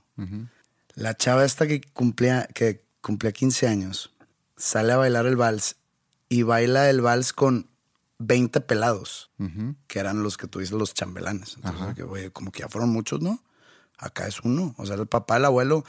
[0.94, 4.12] La chava esta que cumplía, que cumplía 15 años
[4.56, 5.76] sale a bailar el vals
[6.28, 7.68] y baila el vals con
[8.18, 9.30] 20 pelados,
[9.88, 11.56] que eran los que tú dices los chambelanes.
[11.56, 13.42] Entonces, que, oye, como que ya fueron muchos, ¿no?
[13.98, 15.84] Acá es uno, o sea, el papá, el abuelo.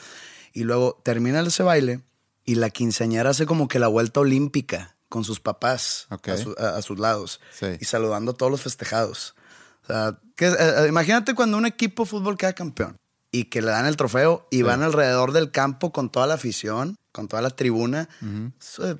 [0.54, 2.02] Y luego termina ese baile
[2.46, 6.78] y la quinceañera hace como que la vuelta olímpica con sus papás a, su- a-
[6.78, 7.68] a sus lados Sí.
[7.80, 9.36] y saludando a todos los festejados.
[9.84, 12.98] O sea, que, eh, eh, imagínate cuando un equipo de fútbol queda campeón
[13.32, 16.98] y que le dan el trofeo y van alrededor del campo con toda la afición,
[17.14, 18.10] con toda la tribuna,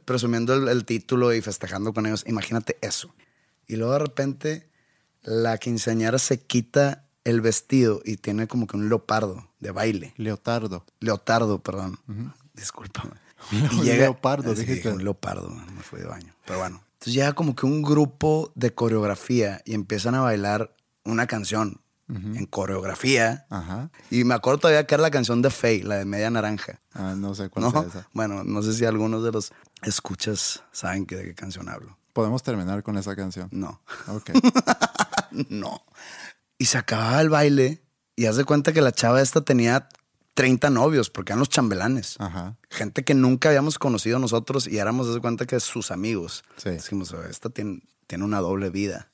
[0.06, 2.24] presumiendo el, el título y festejando con ellos.
[2.26, 3.14] Imagínate eso.
[3.68, 4.70] Y luego de repente
[5.24, 10.14] la quinceañera se quita el vestido y tiene como que un leopardo de baile.
[10.18, 10.86] Leotardo.
[11.00, 12.00] Leotardo, perdón.
[12.54, 13.12] Discúlpame.
[13.52, 16.34] Un leopardo, sí, dije, un leopardo, me fui de baño.
[16.46, 16.82] Pero bueno.
[16.94, 22.46] Entonces llega como que un grupo de coreografía y empiezan a bailar una canción en
[22.46, 23.46] coreografía.
[23.50, 23.90] Ajá.
[24.12, 26.80] Y me acuerdo todavía que era la canción de Faye, la de Media Naranja.
[26.94, 27.72] Ah, no sé cuál ¿no?
[27.72, 28.08] sea esa.
[28.14, 29.52] Bueno, no sé si algunos de los
[29.82, 31.98] escuchas saben que de qué canción hablo.
[32.14, 33.50] Podemos terminar con esa canción.
[33.52, 33.82] No.
[34.08, 34.32] Ok.
[35.50, 35.84] No.
[36.60, 37.82] Y se acababa el baile
[38.16, 39.90] y haz de cuenta que la chava esta tenía
[40.36, 42.18] 30 novios porque eran los chambelanes.
[42.20, 42.56] Ajá.
[42.70, 46.44] Gente que nunca habíamos conocido nosotros y éramos, haz de cuenta que sus amigos.
[46.58, 46.70] Sí.
[46.70, 49.12] Decimos, "Oh, esta tiene, tiene una doble vida.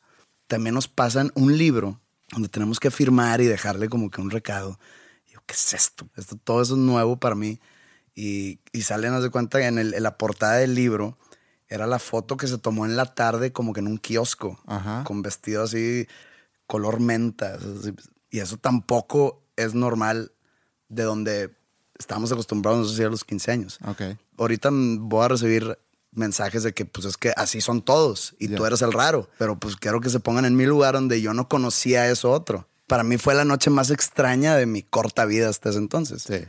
[0.47, 2.01] También nos pasan un libro
[2.32, 4.80] donde tenemos que firmar y dejarle como que un recado.
[5.27, 6.07] Y yo, ¿qué es esto?
[6.15, 7.59] esto todo eso es nuevo para mí.
[8.15, 11.17] Y, y salen, haz de cuenta, en, el- en la portada del libro
[11.67, 14.59] era la foto que se tomó en la tarde como que en un kiosco.
[14.65, 15.03] Ajá.
[15.05, 16.07] Con vestido así,
[16.67, 17.57] color menta.
[18.32, 20.32] Y eso tampoco es normal
[20.88, 21.55] de donde
[21.97, 23.80] estamos acostumbrados, no sé si a los 15 años.
[23.86, 24.01] Ok.
[24.38, 25.77] Ahorita voy a recibir
[26.12, 29.60] mensajes de que pues es que así son todos y tú eres el raro, pero
[29.60, 32.68] pues quiero que se pongan en mi lugar donde yo no conocía eso otro.
[32.88, 36.24] Para mí fue la noche más extraña de mi corta vida hasta ese entonces.
[36.24, 36.45] Sí.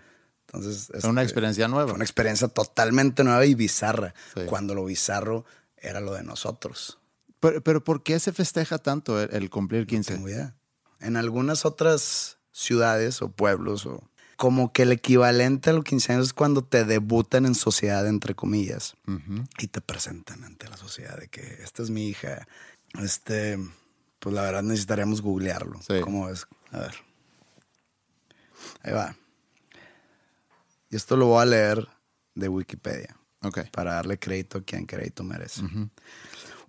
[0.46, 1.88] Entonces, Fue una este, experiencia nueva.
[1.88, 4.42] Fue una experiencia totalmente nueva y bizarra, Sí.
[4.46, 5.44] cuando lo bizarro
[5.76, 6.98] era lo de nosotros.
[7.38, 10.14] Pero, pero ¿por qué se festeja tanto el, el cumplir 15?
[10.14, 10.56] Tengo idea.
[10.98, 14.02] En algunas otras ciudades o pueblos o
[14.40, 18.34] como que el equivalente a los 15 años es cuando te debutan en sociedad, entre
[18.34, 18.96] comillas,
[19.58, 22.48] y te presentan ante la sociedad de que esta es mi hija.
[22.98, 23.58] Este,
[24.18, 25.78] pues la verdad necesitaríamos googlearlo.
[25.82, 26.00] Sí.
[26.00, 26.46] ¿Cómo es?
[26.72, 26.94] A ver.
[28.82, 29.14] Ahí va.
[30.88, 31.86] Y esto lo voy a leer
[32.34, 33.68] de Wikipedia Ok.
[33.70, 35.60] para darle crédito a quien crédito merece.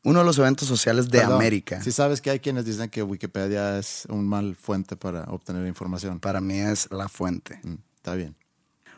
[0.04, 1.82] Uno de los eventos sociales de Perdón, América.
[1.84, 6.20] Si sabes que hay quienes dicen que Wikipedia es un mal fuente para obtener información.
[6.20, 7.60] Para mí es la fuente.
[7.64, 8.36] Mm, está bien.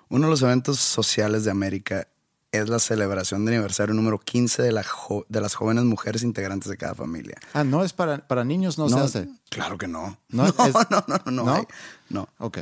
[0.09, 2.07] Uno de los eventos sociales de América
[2.53, 6.69] es la celebración de aniversario número 15 de, la jo- de las jóvenes mujeres integrantes
[6.69, 7.35] de cada familia.
[7.53, 9.27] Ah, no es para, para niños, no, se hace.
[9.49, 10.17] Claro que no.
[10.29, 11.53] No, No, es- no, no, no, no, ¿No?
[11.55, 11.63] hay.
[12.09, 12.29] No.
[12.37, 12.59] Ok.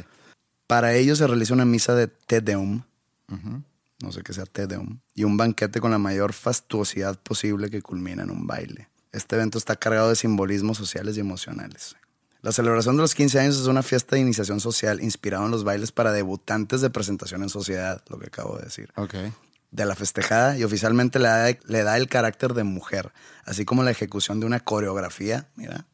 [0.66, 2.82] Para ello se realiza una misa de Te Deum.
[4.04, 5.00] No sé qué sea Te Deum.
[5.14, 8.90] Y un banquete con la mayor fastuosidad posible que culmina en un baile.
[9.12, 11.96] Este evento está cargado de simbolismos sociales y emocionales.
[12.42, 15.64] La celebración de los 15 años es una fiesta de iniciación social inspirada en los
[15.64, 18.92] bailes para debutantes de presentación en sociedad, lo que acabo de decir.
[18.96, 19.16] Ok.
[19.72, 23.14] de la festejada y oficialmente le da, le da el carácter de mujer,
[23.46, 25.86] así como la ejecución de una coreografía, mira.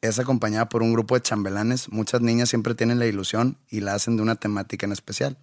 [0.00, 1.90] Es acompañada por un grupo de chambelanes.
[1.90, 5.36] Muchas niñas siempre tienen la ilusión y la hacen de una temática en especial.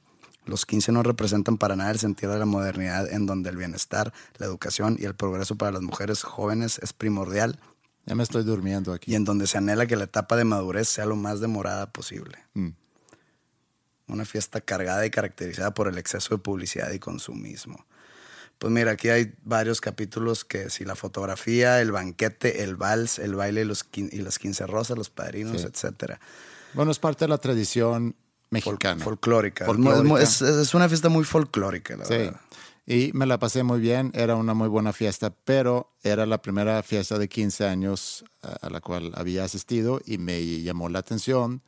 [0.49, 4.11] Los 15 no representan para nada el sentido de la modernidad en donde el bienestar,
[4.37, 7.59] la educación y el progreso para las mujeres jóvenes es primordial
[8.05, 9.11] Ya me estoy durmiendo aquí.
[9.11, 12.39] y en donde se anhela que la etapa de madurez sea lo más demorada posible.
[12.55, 12.69] Mm.
[14.07, 17.85] Una fiesta cargada y caracterizada por el exceso de publicidad y consumismo.
[18.57, 23.35] Pues mira, aquí hay varios capítulos que si la fotografía, el banquete, el vals, el
[23.35, 25.67] baile y, los y las quince rosas, los padrinos, Sí.
[25.67, 26.19] etcétera.
[26.73, 28.15] Bueno, es parte de la tradición
[28.49, 29.03] mexicana.
[29.03, 29.65] folclórica.
[29.65, 30.21] Folclórica.
[30.21, 32.13] Es, es una fiesta muy folclórica, la Sí.
[32.13, 32.41] verdad.
[32.85, 36.81] Y me la pasé muy bien, era una muy buena fiesta, pero era la primera
[36.81, 41.61] fiesta de 15 años a a la cual había asistido y me llamó la atención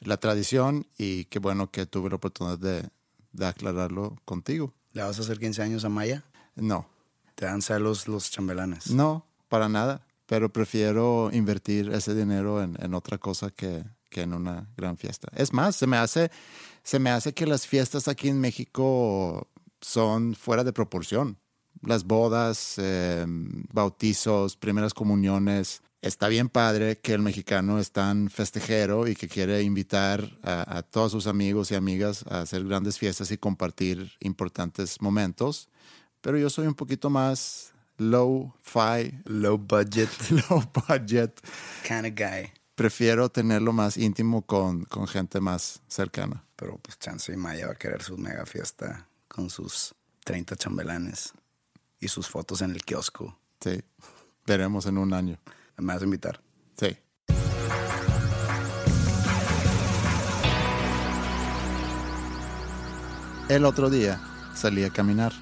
[0.00, 2.88] la tradición y qué bueno que tuve la oportunidad de,
[3.32, 4.74] de aclararlo contigo.
[4.92, 6.24] ¿Le vas a hacer 15 años a Maya?
[6.56, 6.88] No,
[7.36, 8.90] Te dan celos los chambelanes.
[8.90, 13.84] no, para nada, pero prefiero invertir ese dinero en, en otra cosa que,
[14.14, 15.26] que en una gran fiesta.
[15.34, 16.30] Es más, se me hace,
[16.84, 19.48] se me hace que las fiestas aquí en México
[19.80, 21.36] son fuera de proporción.
[21.82, 23.26] Las bodas, eh,
[23.72, 25.82] bautizos, primeras comuniones.
[26.00, 30.82] Está bien padre que el mexicano es tan festejero y que quiere invitar a, a
[30.82, 35.68] todos sus amigos y amigas a hacer grandes fiestas y compartir importantes momentos.
[36.20, 40.10] Pero yo soy un poquito más low-fi, Low budget
[40.48, 41.40] low budget.
[41.82, 42.52] kind of guy.
[42.74, 46.44] Prefiero tenerlo más íntimo con, con gente más cercana.
[46.56, 49.94] Pero pues chance y Maya va a querer su mega fiesta con sus
[50.24, 51.32] 30 chambelanes
[52.00, 53.38] y sus fotos en el kiosco.
[53.60, 53.80] Sí,
[54.44, 55.38] veremos en un año.
[55.76, 56.40] Me vas a invitar.
[56.76, 56.96] Sí.
[63.48, 64.20] El otro día
[64.56, 65.32] salí a caminar.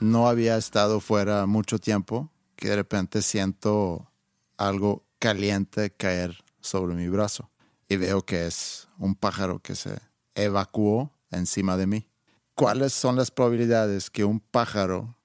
[0.00, 4.10] No había estado fuera mucho tiempo que de repente siento
[4.56, 7.50] algo caliente caer sobre mi brazo
[7.88, 9.98] y veo que es un pájaro que se
[10.34, 12.08] evacuó encima de mí.
[12.54, 15.16] ¿Cuáles son las probabilidades que un pájaro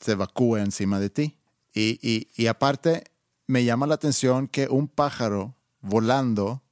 [0.00, 1.38] se evacúe encima de ti?
[1.72, 3.04] Y, y- y aparte,
[3.46, 6.62] me llama la atención que un pájaro volando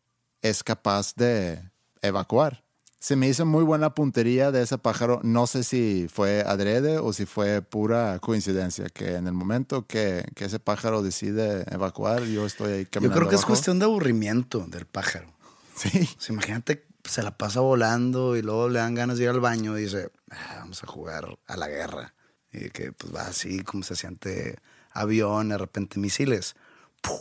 [0.42, 1.70] es capaz de
[2.02, 2.64] evacuar.
[3.00, 5.20] Se me hizo muy buena puntería de ese pájaro.
[5.22, 10.24] No sé si fue adrede o si fue pura coincidencia, que en el momento que,
[10.34, 13.18] que ese pájaro decide evacuar, yo estoy ahí Yo caminando.
[13.20, 15.32] creo que es cuestión de aburrimiento del pájaro.
[15.76, 19.38] Sí, sea, imagínate, se la pasa volando y luego le dan ganas de ir al
[19.38, 22.14] baño y dice, "Ah, vamos a jugar a la guerra.
[22.52, 24.58] Y que pues va así como se siente
[24.90, 26.56] avión, de repente misiles.
[27.00, 27.20] ¡Puf!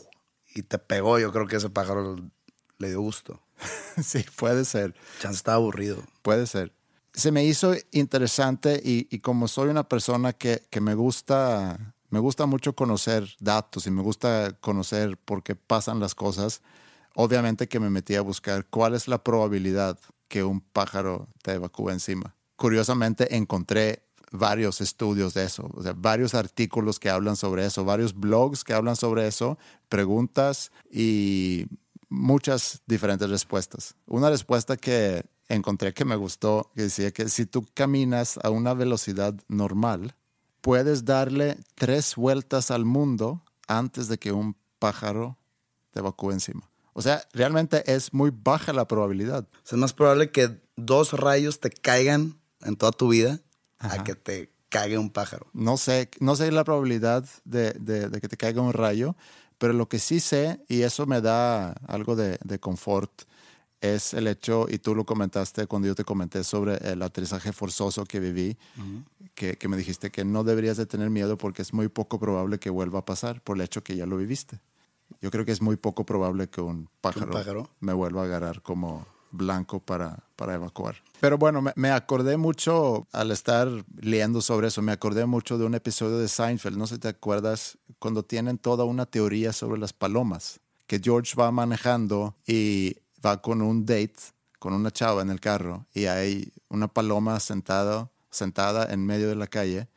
[0.55, 2.15] Y te pegó, yo creo que ese pájaro
[2.79, 3.39] le dio gusto.
[4.03, 4.93] sí, puede ser.
[5.19, 6.03] Chance estaba aburrido.
[6.21, 6.73] Puede ser.
[7.13, 12.19] Se me hizo interesante y, y como soy una persona que, que me gusta, me
[12.19, 16.61] gusta mucho conocer datos y me gusta conocer por qué pasan las cosas,
[17.15, 19.97] obviamente que me metí a buscar cuál es la probabilidad
[20.27, 22.35] que un pájaro te evacúe encima.
[22.55, 28.13] Curiosamente encontré varios estudios de eso, o sea, varios artículos que hablan sobre eso, varios
[28.13, 29.57] blogs que hablan sobre eso,
[29.89, 31.65] preguntas y
[32.09, 33.95] muchas diferentes respuestas.
[34.05, 38.73] Una respuesta que encontré que me gustó, que decía que si tú caminas a una
[38.73, 40.15] velocidad normal,
[40.61, 45.37] puedes darle tres vueltas al mundo antes de que un pájaro
[45.91, 46.69] te evacúe encima.
[46.93, 49.43] O sea, realmente es muy baja la probabilidad.
[49.43, 53.39] O sea, es más probable que dos rayos te caigan en toda tu vida
[53.77, 54.01] Ajá.
[54.01, 55.47] a que te caiga un pájaro.
[55.53, 59.15] No sé, no sé la probabilidad de, de- de que te caiga un rayo,
[59.57, 63.23] pero lo que sí sé, y eso me da algo de, de confort,
[63.81, 68.05] es el hecho, y tú lo comentaste cuando yo te comenté sobre el aterrizaje forzoso
[68.05, 68.57] que viví,
[69.35, 72.59] que, que me dijiste que no deberías de tener miedo porque es muy poco probable
[72.59, 74.59] que vuelva a pasar por el hecho que ya lo viviste.
[75.21, 77.69] Yo creo que es muy poco probable que un pájaro, pájaro?
[77.79, 79.05] me vuelva a agarrar como
[79.37, 80.95] blanco para, para evacuar.
[81.19, 83.69] Pero bueno, me, me acordé mucho al estar
[84.01, 87.07] leyendo sobre eso, me acordé mucho de un episodio de Seinfeld, no sé si te
[87.07, 93.41] acuerdas, cuando tienen toda una teoría sobre las palomas, que George va manejando y va
[93.41, 94.15] con un date
[94.59, 99.35] con una chava en el carro y hay una paloma sentada, sentada en medio de
[99.35, 99.87] la calle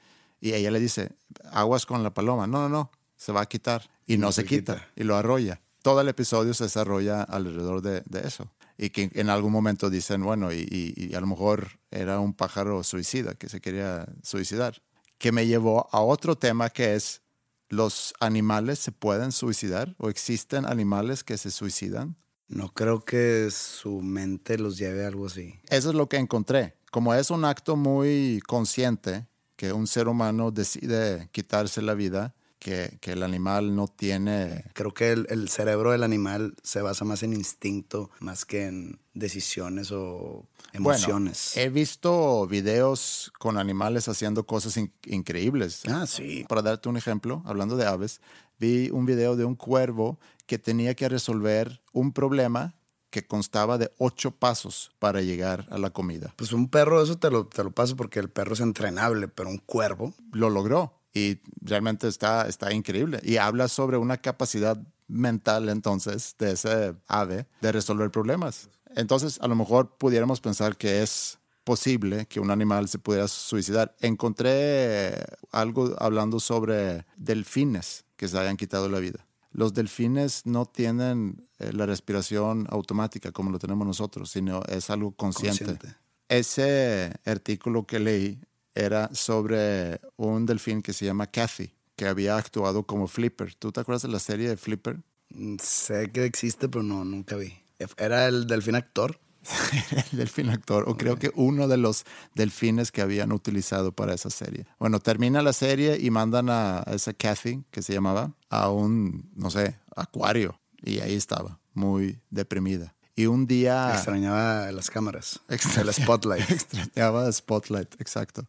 [0.40, 1.12] y ella le dice,
[1.52, 2.46] aguas con la paloma.
[2.46, 3.90] No, no, no, se va a quitar.
[4.06, 5.60] Y no, se, quita, y lo arrolla.
[5.82, 8.50] Todo el episodio se desarrolla alrededor de, de eso.
[8.82, 12.32] Y que en algún momento dicen, bueno, y, y- y a lo mejor era un
[12.32, 14.80] pájaro suicida que se quería suicidar.
[15.18, 17.20] Que me llevó a otro tema que es,
[17.68, 19.94] ¿los animales se pueden suicidar?
[19.98, 22.16] ¿O existen animales que se suicidan?
[22.48, 25.60] No creo que su mente los lleve a algo así.
[25.68, 26.74] Eso es lo que encontré.
[26.90, 29.26] Como es un acto muy consciente
[29.56, 34.66] que un ser humano decide quitarse la vida, que, que el animal no tiene...
[34.74, 39.00] Creo que el, el cerebro del animal se basa más en instinto, más que en
[39.14, 41.52] decisiones o emociones.
[41.54, 45.82] Bueno, he visto videos con animales haciendo cosas in- increíbles.
[45.88, 46.44] Ah, sí.
[46.48, 48.20] Para darte un ejemplo, hablando de aves,
[48.58, 52.74] vi un video de un cuervo que tenía que resolver un problema
[53.08, 56.32] que constaba de ocho pasos para llegar a la comida.
[56.36, 59.48] Pues un perro, eso te lo, te lo paso porque el perro es entrenable, pero
[59.48, 60.14] un cuervo.
[60.30, 63.20] Lo logró y realmente está, está increíble.
[63.22, 68.68] Y habla sobre una capacidad mental entonces de ese ave de resolver problemas.
[68.94, 73.94] Entonces, a lo mejor pudiéramos pensar que es posible que un animal se pudiera suicidar.
[74.00, 75.14] Encontré
[75.52, 79.26] algo hablando sobre delfines que se hayan quitado la vida.
[79.52, 85.12] Los delfines no tienen eh, la respiración automática como lo tenemos nosotros, sino es algo
[85.12, 85.64] consciente.
[85.64, 85.96] Consciente.
[86.28, 88.40] Ese artículo que leí
[88.74, 93.54] era sobre un delfín que se llama Kathy, que había actuado como Flipper.
[93.54, 95.00] ¿Tú te acuerdas de la serie de Flipper?
[95.30, 97.52] Mm, Sé que existe, pero no, nunca vi.
[97.96, 99.18] Era el delfín actor.
[100.12, 102.04] el delfín actor, o creo que uno de los
[102.34, 104.66] delfines que habían utilizado para esa serie.
[104.78, 109.50] Bueno, termina la serie y mandan a esa Kathy, que se llamaba, a un, no
[109.50, 110.60] sé, acuario.
[110.82, 112.94] Y ahí estaba, muy deprimida.
[113.20, 113.92] Y un día...
[113.92, 115.40] Extrañaba las cámaras.
[115.48, 116.50] Extra- El spotlight.
[116.50, 118.46] Extrañaba Spotlight, exacto.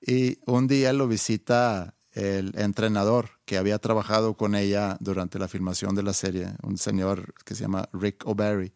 [0.00, 5.94] Y un día lo visita el entrenador que había trabajado con ella durante la filmación
[5.94, 8.72] de la serie, un señor que se llama Rick O'Barry.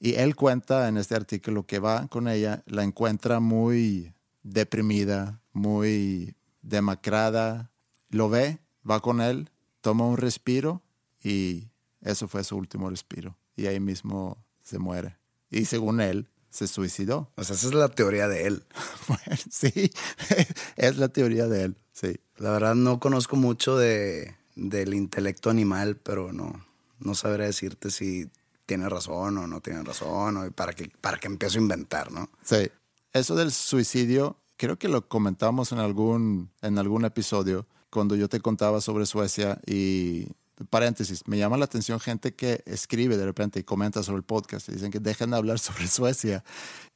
[0.00, 4.12] Y él cuenta en este artículo que va con ella, la encuentra muy
[4.42, 7.70] deprimida, muy demacrada.
[8.10, 8.58] Lo ve,
[8.88, 10.82] va con él, toma un respiro
[11.22, 11.68] y
[12.00, 13.36] eso fue su último respiro.
[13.56, 15.16] Y ahí mismo se muere.
[15.50, 17.32] Y según él, se suicidó.
[17.36, 18.64] O sea, esa es la teoría de él.
[19.08, 19.90] Bueno, sí,
[20.76, 22.16] es la teoría de él, sí.
[22.38, 26.64] La verdad no conozco mucho de, del intelecto animal, pero no,
[27.00, 28.30] no sabré decirte si
[28.64, 32.30] tiene razón o no tiene razón, o para que, para que empiezo a inventar, ¿no?
[32.42, 32.70] Sí.
[33.12, 38.40] Eso del suicidio, creo que lo comentamos en algún, en algún episodio cuando yo te
[38.40, 40.28] contaba sobre Suecia y
[40.70, 44.68] paréntesis, me llama la atención gente que escribe de repente y comenta sobre el podcast
[44.68, 46.44] y dicen que dejen de hablar sobre Suecia.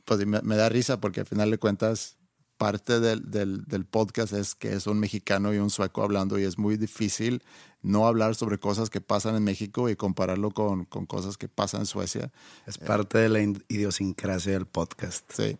[0.04, 2.16] Pues me, me da risa porque al final de cuentas
[2.56, 6.42] parte del, del, del podcast es que es un mexicano y un sueco hablando y
[6.44, 7.42] es muy difícil
[7.82, 11.82] no hablar sobre cosas que pasan en México y compararlo con, con cosas que pasan
[11.82, 12.32] en Suecia.
[12.66, 15.24] Es parte de la in- idiosincrasia del podcast.
[15.32, 15.56] Sí.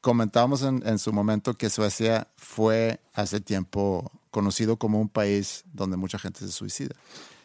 [0.00, 5.96] Comentábamos en, en su momento que Suecia fue hace tiempo conocido como un país donde
[5.96, 6.96] mucha gente se suicida.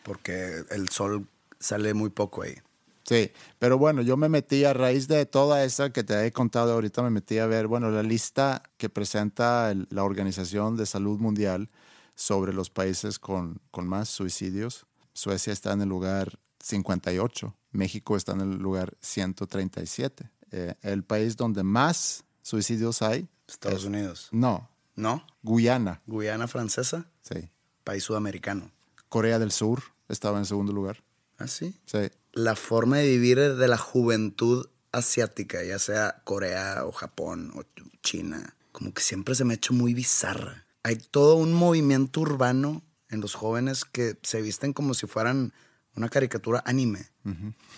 [0.07, 1.27] Porque el sol
[1.59, 2.55] sale muy poco ahí.
[3.03, 6.73] Sí, pero bueno, yo me metí a raíz de toda esa que te he contado
[6.73, 11.19] ahorita, me metí a ver, bueno, la lista que presenta el- la Organización de Salud
[11.19, 11.69] Mundial
[12.15, 14.87] sobre los países con, con más suicidios.
[15.13, 20.29] Suecia está en el lugar 58, México está en el lugar 137.
[20.51, 24.29] Eh, el país donde más suicidios hay, Estados Unidos.
[24.31, 25.25] no, ¿No?
[25.43, 27.49] Guyana, Guyana francesa, sí.
[27.83, 28.71] país sudamericano.
[29.09, 31.03] Corea del Sur estaba en segundo lugar.
[31.37, 31.79] ¿Ah, sí?
[31.85, 31.99] Sí,
[32.33, 37.63] La forma de vivir de la juventud asiática, ya sea Corea o Japón o
[38.01, 40.65] China, como que siempre se me ha hecho muy bizarra.
[40.83, 45.53] Hay todo un movimiento urbano en los jóvenes que se visten como si fueran
[45.95, 47.07] una caricatura anime.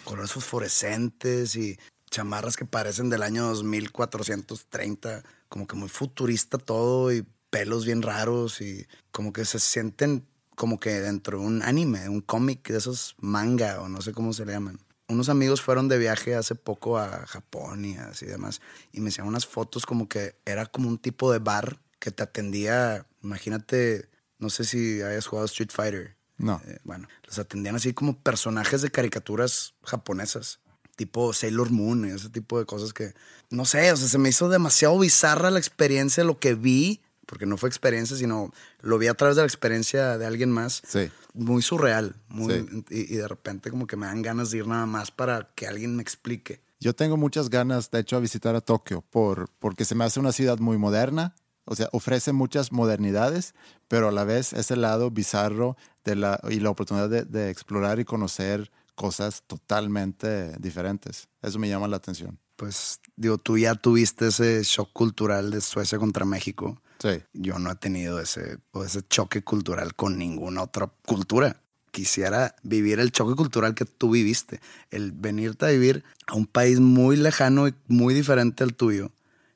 [0.04, 1.80] Colores fosforescentes y
[2.12, 8.62] chamarras que parecen del año 2430, como que muy futurista todo y pelos bien raros
[8.62, 10.28] y como que se sienten
[10.60, 14.34] como que dentro de un anime, un cómic de esos manga o no sé cómo
[14.34, 14.78] se le llaman.
[15.08, 18.60] Unos amigos fueron de viaje hace poco a Japón y así demás
[18.92, 22.24] y me hicieron unas fotos como que era como un tipo de bar que te
[22.24, 26.18] atendía, imagínate, no sé si hayas jugado Street Fighter.
[26.38, 26.62] no.
[26.68, 30.60] Eh, bueno, los atendían así como personajes de caricaturas japonesas,
[30.98, 33.14] tipo Sailor Moon ese tipo de cosas que,
[33.50, 37.00] no sé, o sea, se me hizo demasiado bizarra la experiencia, lo que vi,
[37.30, 38.52] porque no fue experiencia, sino
[38.82, 40.82] lo vi a través de la experiencia de alguien más.
[40.88, 41.12] Sí.
[41.36, 42.84] Muy surreal, muy, Sí.
[42.90, 45.68] y, y de repente como que me dan ganas de ir nada más para que
[45.68, 46.62] alguien me explique.
[46.80, 50.20] Yo tengo muchas ganas, de hecho, a visitar a Tokio por, porque se me hace
[50.20, 51.36] una ciudad muy moderna.
[51.66, 53.54] O sea, ofrece muchas modernidades,
[53.88, 58.00] pero a la vez ese lado bizarro de la, y la oportunidad de, de explorar
[58.00, 61.28] y conocer cosas totalmente diferentes.
[61.44, 62.40] Eso me llama la atención.
[62.56, 66.82] Pues digo, tú ya tuviste ese shock cultural de Suecia contra México.
[67.00, 67.24] Sí.
[67.34, 71.62] Yo no he tenido ese, o ese choque cultural con ninguna otra cultura.
[71.92, 74.60] Quisiera vivir el choque cultural que tú viviste.
[74.92, 79.12] El venirte a vivir a un país muy lejano y muy diferente al tuyo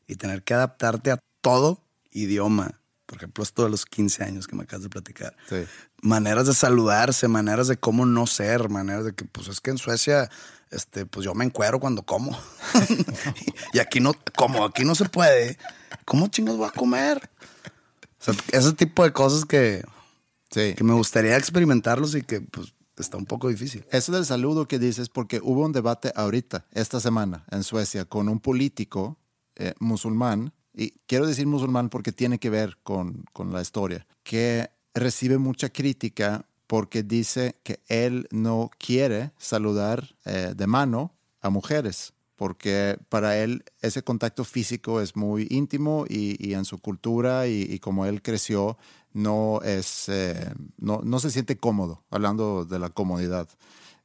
[0.08, 1.82] y tener que adaptarte a todo
[2.12, 5.36] idioma, Por ejemplo, esto de los 15 años que me acabas de platicar.
[5.50, 5.66] Sí.
[6.02, 9.78] Maneras de saludarse, maneras de cómo no ser, maneras de que, pues es que en
[9.78, 10.30] Suecia,
[10.72, 12.38] este, pues yo me encuero cuando como.
[13.74, 15.58] y aquí no, como aquí no se puede,
[16.06, 17.30] ¿cómo chingos voy a comer?
[18.20, 19.84] O sea, ese tipo de cosas que,
[20.52, 20.74] Sí.
[20.76, 23.86] que me gustaría experimentarlos y que, pues, está un poco difícil.
[23.92, 28.30] Eso del saludo que dices, porque hubo un debate ahorita, esta semana, en Suecia, con
[28.30, 29.18] un político
[29.56, 34.70] eh, musulmán, y quiero decir musulmán porque tiene que ver con, con la historia, que
[34.94, 42.14] recibe mucha crítica porque dice que él no quiere saludar eh, de mano a mujeres,
[42.44, 47.62] porque para él ese contacto físico es muy íntimo y, y en su cultura y,
[47.62, 48.78] y como él creció,
[49.14, 53.48] no, es, eh, no, no se siente cómodo, hablando de la comodidad,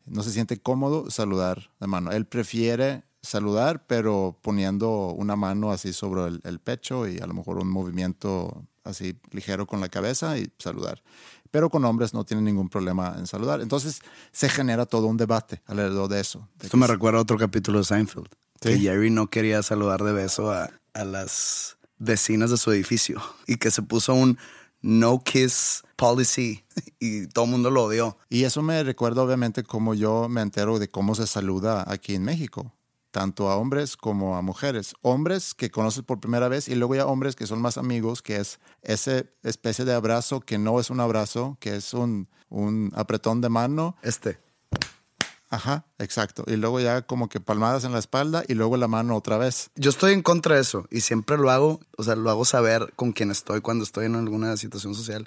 [0.07, 2.13] no se siente cómodo saludar de mano.
[2.13, 7.35] Él prefiere saludar, pero poniendo una mano así sobre el, el pecho y a lo
[7.35, 11.03] mejor un movimiento así ligero con la cabeza y saludar.
[11.51, 13.61] Pero con hombres no tiene ningún problema en saludar.
[13.61, 14.01] Entonces
[14.33, 16.49] se genera todo un debate alrededor de eso.
[16.59, 18.29] de Esto que me si- recuerda a otro capítulo de Seinfeld.
[18.61, 18.81] Que Sí.
[18.81, 23.71] Jerry no quería saludar de beso a, a las vecinas de su edificio y que
[23.71, 24.39] se puso un
[24.81, 26.65] no kiss policy
[27.01, 28.17] y todo el mundo lo odió.
[28.29, 32.23] Y eso me recuerda obviamente como yo me entero de cómo se saluda aquí en
[32.25, 32.73] México,
[33.11, 34.95] tanto a hombres como a mujeres.
[35.03, 38.37] Hombres que conoces por primera vez y luego ya hombres que son más amigos, que
[38.37, 43.41] es esa especie de abrazo que no es un abrazo, que es un, un apretón
[43.41, 43.97] de mano.
[44.03, 44.39] Este.
[45.51, 46.45] Ajá, exacto.
[46.47, 49.71] Y luego ya como que palmadas en la espalda y luego la mano otra vez.
[49.77, 52.93] Yo estoy en contra de eso y siempre lo hago, o sea, lo hago saber
[52.97, 55.27] con quien estoy cuando estoy en alguna situación social.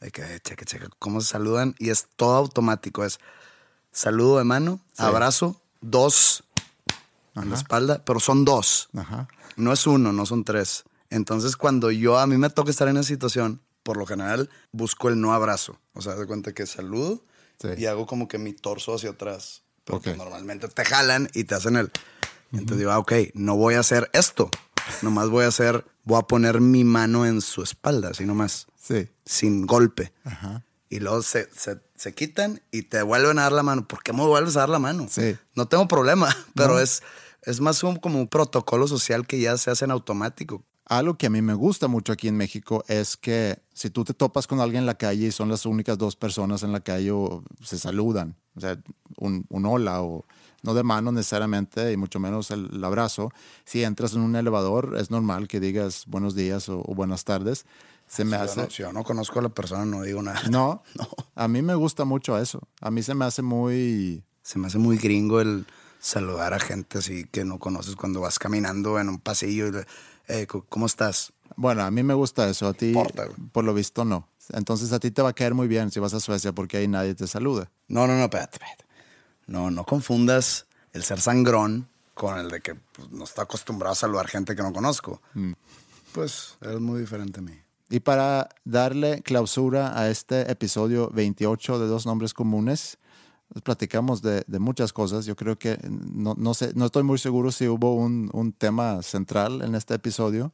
[0.00, 3.04] De que, checa, checa, cómo se saludan y es todo automático.
[3.04, 3.20] Es
[3.92, 6.44] saludo de mano, abrazo, dos
[7.36, 8.88] en la espalda, pero son dos.
[8.96, 9.28] Ajá.
[9.56, 10.84] No es uno, no son tres.
[11.10, 15.08] Entonces, cuando yo a mí me toca estar en esa situación, por lo general busco
[15.08, 15.78] el no abrazo.
[15.94, 17.24] O sea, de cuenta que saludo
[17.60, 17.68] Sí.
[17.78, 19.62] y hago como que mi torso hacia atrás.
[19.84, 20.04] Pero Ok.
[20.04, 21.90] pues normalmente te jalan y te hacen el.
[22.52, 24.50] Entonces digo, ah, ok, no voy a hacer esto.
[25.02, 29.08] Nomás voy a hacer, voy a poner mi mano en su espalda, así nomás, Sí.
[29.24, 30.12] sin golpe.
[30.24, 30.64] Ajá.
[30.90, 33.86] Y luego se, se, se quitan y te vuelven a dar la mano.
[33.86, 35.06] ¿Por qué me vuelves a dar la mano?
[35.08, 35.36] Sí.
[35.54, 37.02] No tengo problema, pero es,
[37.42, 40.64] es más un, como un protocolo social que ya se hace en automático.
[40.86, 44.14] Algo que a mí me gusta mucho aquí en México es que si tú te
[44.14, 47.12] topas con alguien en la calle y son las únicas dos personas en la calle
[47.12, 48.76] o se saludan, o sea,
[49.16, 50.26] un, un hola o
[50.64, 53.30] no de mano necesariamente y mucho menos el, el abrazo,
[53.64, 57.66] si entras en un elevador es normal que digas buenos días o, o buenas tardes.
[58.10, 58.60] Se me Si yo, hace...
[58.62, 60.42] no, si yo no conozco a la persona, no digo nada.
[60.50, 61.08] No, No.
[61.36, 62.60] a mí me gusta mucho eso.
[62.80, 64.24] A mí se me hace muy...
[64.42, 65.64] Se me hace muy gringo el
[66.00, 69.86] saludar a gente así que no conoces cuando vas caminando en un pasillo y le,
[70.28, 71.32] "Eh, ¿cómo estás?
[71.56, 74.26] Bueno, a mí me gusta eso, a ti importa, por lo visto no.
[74.48, 76.88] Entonces a ti te va a caer muy bien si vas a Suecia porque ahí
[76.88, 77.70] nadie te saluda.
[77.86, 78.84] No, no, no, espérate, espérate.
[79.46, 83.96] No, no confundas el ser sangrón con el de que pues, no está acostumbrado a
[83.96, 85.20] saludar gente que no conozco.
[86.12, 87.52] Pues es muy diferente a mí.
[87.90, 92.98] Y para darle clausura a este episodio 28 de Dos Nombres Comunes,
[93.64, 95.26] platicamos de, de muchas cosas.
[95.26, 99.02] Yo creo que no, no, sé, no estoy muy seguro si hubo un, un tema
[99.02, 100.52] central en este episodio.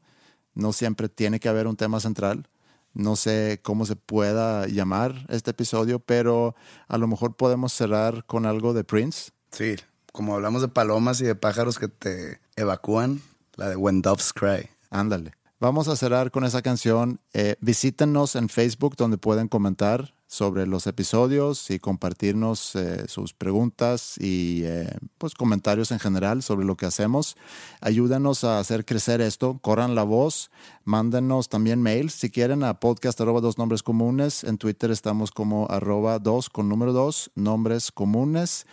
[0.54, 2.48] No siempre tiene que haber un tema central.
[2.94, 6.54] No sé cómo se pueda llamar este episodio, pero
[6.88, 9.32] a lo mejor podemos cerrar con algo de Prince.
[9.50, 9.76] Sí,
[10.10, 13.20] como hablamos de palomas y de pájaros que te evacúan,
[13.56, 14.70] la de When Doves Cry.
[14.88, 15.32] Ándale.
[15.58, 17.18] Vamos a cerrar con esa canción.
[17.32, 24.18] Eh, visítenos en Facebook donde pueden comentar sobre los episodios y compartirnos eh, sus preguntas
[24.18, 27.38] y eh, pues comentarios en general sobre lo que hacemos.
[27.80, 30.50] Ayúdanos a hacer crecer esto, corran la voz,
[30.84, 34.44] mándenos también mails si quieren a podcast arroba dos nombres comunes.
[34.44, 38.66] En Twitter estamos como arroba dos con número dos, nombres comunes.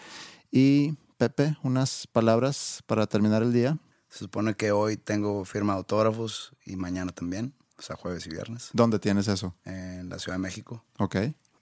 [0.52, 3.78] Y Pepe, unas palabras para terminar el día.
[4.14, 8.30] Se supone que hoy tengo firma de autógrafos y mañana también, o sea, jueves y
[8.30, 9.56] viernes, ¿Dónde tienes eso?
[9.66, 10.86] en la Ciudad de México.
[11.00, 11.16] Ok.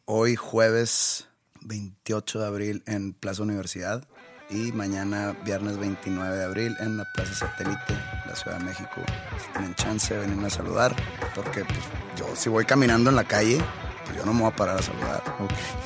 [0.03, 1.29] Hoy jueves
[1.61, 4.05] 28 de abril en Plaza Universidad
[4.49, 7.93] y mañana viernes 29 de abril en la Plaza Satélite,
[8.25, 9.01] la Ciudad de México.
[9.41, 10.93] Si tienen chance, venirme a saludar,
[11.33, 11.79] porque pues,
[12.17, 13.61] yo si voy caminando en la calle,
[14.11, 15.23] pues yo no me voy a parar a saludar.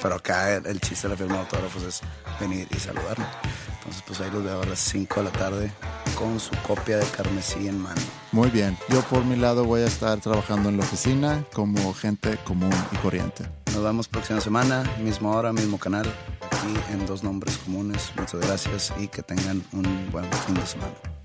[0.02, 2.02] Pero acá el, el chiste de la firma de autógrafos es
[2.40, 3.26] venir y saludarme.
[3.78, 5.72] Entonces pues ahí los veo a las 5 de la tarde
[6.18, 8.02] con su copia de carmesí en mano.
[8.32, 8.78] Muy bien.
[8.90, 12.96] Yo por mi lado voy a estar trabajando en la oficina como gente común y
[12.98, 13.46] corriente.
[13.74, 16.06] Nos vemos próxima semana, misma hora, mismo canal,
[16.42, 18.12] aquí en Dos Nombres Comunes.
[18.18, 21.25] Muchas gracias y que tengan un buen fin de semana.